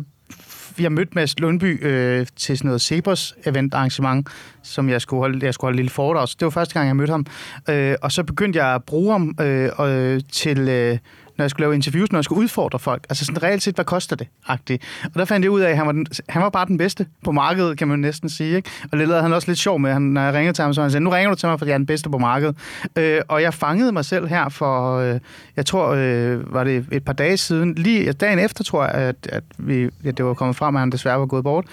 [0.81, 4.29] jeg mødte Mads Lundby øh, til sådan noget Cepos event arrangement,
[4.63, 6.29] som jeg skulle holde, jeg skulle holde et lille foredrag.
[6.29, 7.27] Så det var første gang, jeg mødte ham.
[7.71, 10.99] Øh, og så begyndte jeg at bruge ham øh, øh, til, øh,
[11.41, 13.07] når jeg skulle lave interviews, når jeg skulle udfordre folk.
[13.09, 14.27] Altså sådan reelt set, hvad koster det?
[14.49, 14.77] -agtigt.
[15.05, 17.07] Og der fandt jeg ud af, at han var, den, han var bare den bedste
[17.25, 18.57] på markedet, kan man næsten sige.
[18.57, 18.71] Ikke?
[18.93, 20.83] Og det lavede han også lidt sjov med, han, når jeg ringede til ham, så
[20.83, 22.57] han sagde, nu ringer du til mig, fordi jeg er den bedste på markedet.
[22.97, 25.21] Øh, og jeg fangede mig selv her for, øh,
[25.57, 29.17] jeg tror, øh, var det et par dage siden, lige dagen efter, tror jeg, at,
[29.29, 31.65] at, vi, at det var kommet frem, at han desværre var gået bort.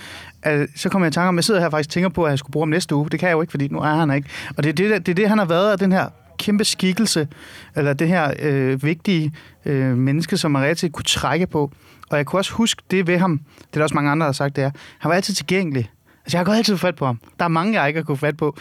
[0.48, 2.24] Øh, så kom jeg i tanke om, at jeg sidder her og faktisk tænker på,
[2.24, 3.10] at jeg skulle bruge ham næste uge.
[3.10, 4.30] Det kan jeg jo ikke, fordi nu er han ikke.
[4.58, 7.28] Og det er det, det, er det han har været af den her kæmpe skikkelse,
[7.76, 9.34] eller det her øh, vigtige
[9.66, 11.72] øh, menneske, som man rigtig kunne trække på.
[12.10, 14.28] Og jeg kunne også huske det ved ham, det er der også mange andre, der
[14.28, 15.92] har sagt, det er, han var altid tilgængelig.
[16.26, 17.20] Altså, jeg har gået altid fat på ham.
[17.40, 18.58] Der er mange, jeg ikke har kunnet fat på,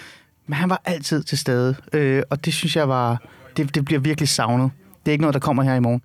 [0.47, 1.77] men han var altid til stede.
[1.93, 3.23] Øh, og det synes jeg var,
[3.57, 4.71] det, det bliver virkelig savnet.
[5.05, 6.01] Det er ikke noget, der kommer her i morgen.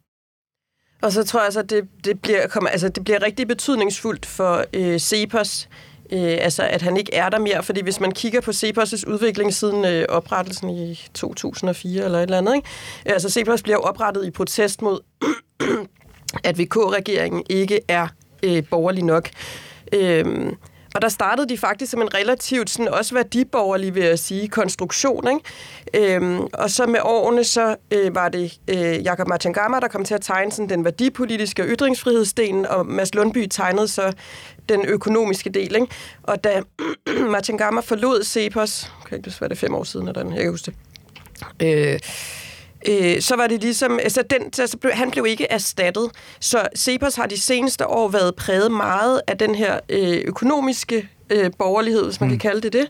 [1.01, 4.63] Og så tror jeg, så, det, det, bliver, kommer, altså, det bliver rigtig betydningsfuldt for
[4.73, 5.69] øh, Cepos,
[6.11, 7.63] øh, altså at han ikke er der mere.
[7.63, 12.37] Fordi hvis man kigger på Cepos' udvikling siden øh, oprettelsen i 2004 eller et eller
[12.37, 12.67] andet, ikke?
[13.05, 14.99] Øh, altså Cepos bliver oprettet i protest mod,
[16.43, 18.07] at VK-regeringen ikke er
[18.43, 19.29] øh, borgerlig nok.
[19.93, 20.25] Øh,
[20.95, 25.27] og der startede de faktisk som en relativt sådan, også værdiborgerlig, vil jeg sige, konstruktion.
[25.27, 26.15] Ikke?
[26.15, 30.13] Øhm, og så med årene, så øh, var det øh, Jakob Machangama, der kom til
[30.13, 34.13] at tegne sådan, den værdipolitiske ytringsfrihedsdelen, og Mads Lundby tegnede så
[34.69, 35.75] den økonomiske del.
[35.75, 35.87] Ikke?
[36.23, 36.61] Og da
[37.33, 40.33] Machangama forlod Cepos, kan jeg ikke huske, hvad det er fem år siden, eller den,
[40.33, 40.73] jeg kan huske
[41.59, 41.99] det, øh,
[42.87, 46.09] øh, så var det ligesom, altså, den, altså han blev ikke erstattet.
[46.39, 51.51] Så Cepos har de seneste år været præget meget af den her øh, økonomiske øh,
[51.57, 52.39] borgerlighed, hvis man mm.
[52.39, 52.87] kan kalde det det.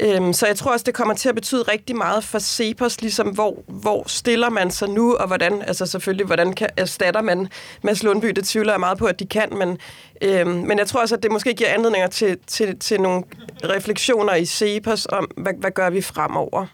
[0.00, 3.28] Øhm, så jeg tror også, det kommer til at betyde rigtig meget for Cepos, ligesom
[3.28, 7.48] hvor, hvor stiller man sig nu, og hvordan, altså selvfølgelig, hvordan kan, erstatter man
[7.82, 9.78] Mads Lundby, det tvivler jeg meget på, at de kan, men,
[10.22, 13.22] øhm, men jeg tror også, at det måske giver anledninger til, til, til nogle
[13.64, 16.66] refleksioner i Cepos om, hvad, hvad gør vi fremover.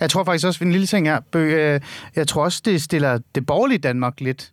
[0.00, 1.80] Jeg tror faktisk også, en lille ting her, øh,
[2.16, 4.52] jeg tror også, det stiller det borgerlige Danmark lidt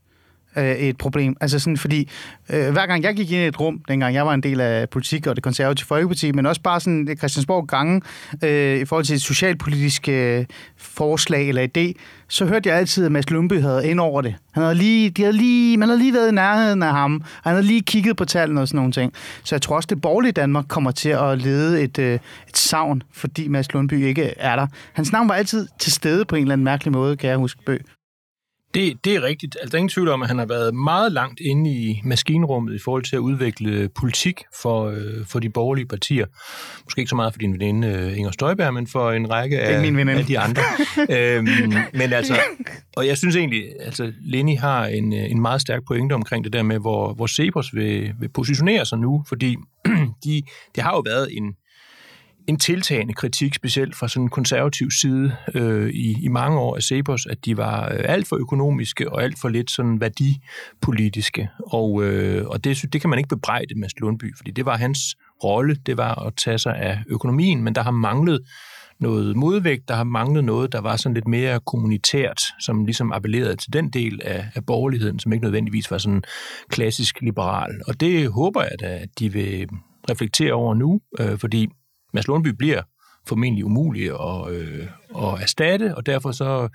[0.57, 1.35] øh, et problem.
[1.41, 2.09] Altså sådan, fordi
[2.49, 4.89] øh, hver gang jeg gik ind i et rum, dengang jeg var en del af
[4.89, 8.01] politik og det konservative folkeparti, men også bare sådan det Christiansborg gange
[8.43, 10.45] øh, i forhold til et socialpolitisk øh,
[10.77, 11.93] forslag eller idé,
[12.27, 14.35] så hørte jeg altid, at Mads Lumpe havde ind over det.
[14.53, 17.43] Han havde lige, de havde lige, man havde lige været i nærheden af ham, og
[17.43, 19.13] han havde lige kigget på tallene og sådan nogle ting.
[19.43, 23.03] Så jeg tror også, det borgerlige Danmark kommer til at lede et, øh, et savn,
[23.11, 24.67] fordi Mads Lundby ikke er der.
[24.93, 27.61] Hans navn var altid til stede på en eller anden mærkelig måde, kan jeg huske,
[27.65, 27.77] Bø.
[28.73, 29.57] Det, det er rigtigt.
[29.61, 32.75] Altså, der er ingen tvivl om, at han har været meget langt inde i maskinrummet
[32.75, 36.25] i forhold til at udvikle politik for, øh, for de borgerlige partier.
[36.83, 40.09] Måske ikke så meget for din veninde øh, Inger Støjberg, men for en række af,
[40.09, 40.61] af de andre.
[41.37, 42.35] øhm, men altså,
[42.95, 46.63] og jeg synes egentlig, altså Lenny har en, en meget stærk pointe omkring det der
[46.63, 49.55] med, hvor, hvor Cepos vil, vil positionere sig nu, fordi
[50.23, 50.41] de,
[50.75, 51.55] det har jo været en,
[52.47, 56.81] en tiltagende kritik, specielt fra sådan en konservativ side øh, i, i mange år af
[56.81, 61.49] Cepos, at de var øh, alt for økonomiske og alt for lidt sådan værdipolitiske.
[61.67, 64.99] Og, øh, og det, det kan man ikke bebrejde Mads Lundby, fordi det var hans
[65.43, 68.39] rolle, det var at tage sig af økonomien, men der har manglet
[68.99, 73.55] noget modvægt, der har manglet noget, der var sådan lidt mere kommunitært, som ligesom appellerede
[73.55, 76.23] til den del af, af borgerligheden, som ikke nødvendigvis var sådan
[76.69, 77.81] klassisk liberal.
[77.87, 79.67] Og det håber jeg da, at de vil
[80.09, 81.67] reflektere over nu, øh, fordi
[82.13, 82.81] Mads Lundby bliver
[83.27, 84.87] formentlig umulig at, øh,
[85.17, 86.69] at erstatte, og derfor så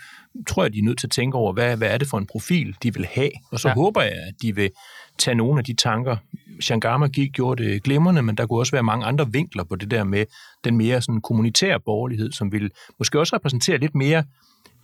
[0.46, 2.26] tror jeg, de er nødt til at tænke over, hvad, hvad er det for en
[2.26, 3.30] profil, de vil have.
[3.52, 3.74] Og så ja.
[3.74, 4.70] håber jeg, at de vil
[5.18, 6.16] tage nogle af de tanker.
[6.60, 9.90] Shangama gik gjorde det glimrende, men der kunne også være mange andre vinkler på det
[9.90, 10.24] der med
[10.64, 14.24] den mere sådan kommunitære borgerlighed, som vil måske også repræsentere lidt mere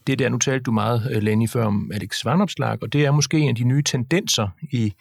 [0.07, 3.11] det der, nu talte du meget, øh, Lenny, før om Alex Vandopslag, og det er
[3.11, 4.92] måske en af de nye tendenser i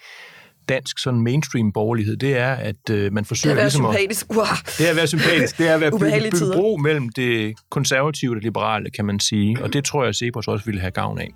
[0.69, 3.55] dansk sådan mainstream borgerlighed, det er, at øh, man forsøger...
[3.55, 4.25] Det er at være ligesom sympatisk.
[4.29, 5.57] At, det er at være sympatisk.
[5.57, 9.19] Det er at være bygge, bygge bro mellem det konservative og det liberale, kan man
[9.19, 9.57] sige.
[9.63, 11.29] Og det tror jeg, at Cepos også ville have gavn af.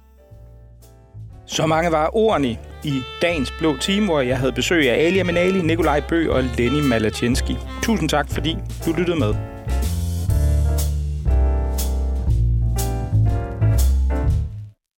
[1.47, 5.61] Så mange var ordene i dagens Blå Team, hvor jeg havde besøg af Ali Aminali,
[5.61, 7.57] Nikolaj Bø og Lenny Malachinski.
[7.83, 8.55] Tusind tak, fordi
[8.85, 9.56] du lyttede med.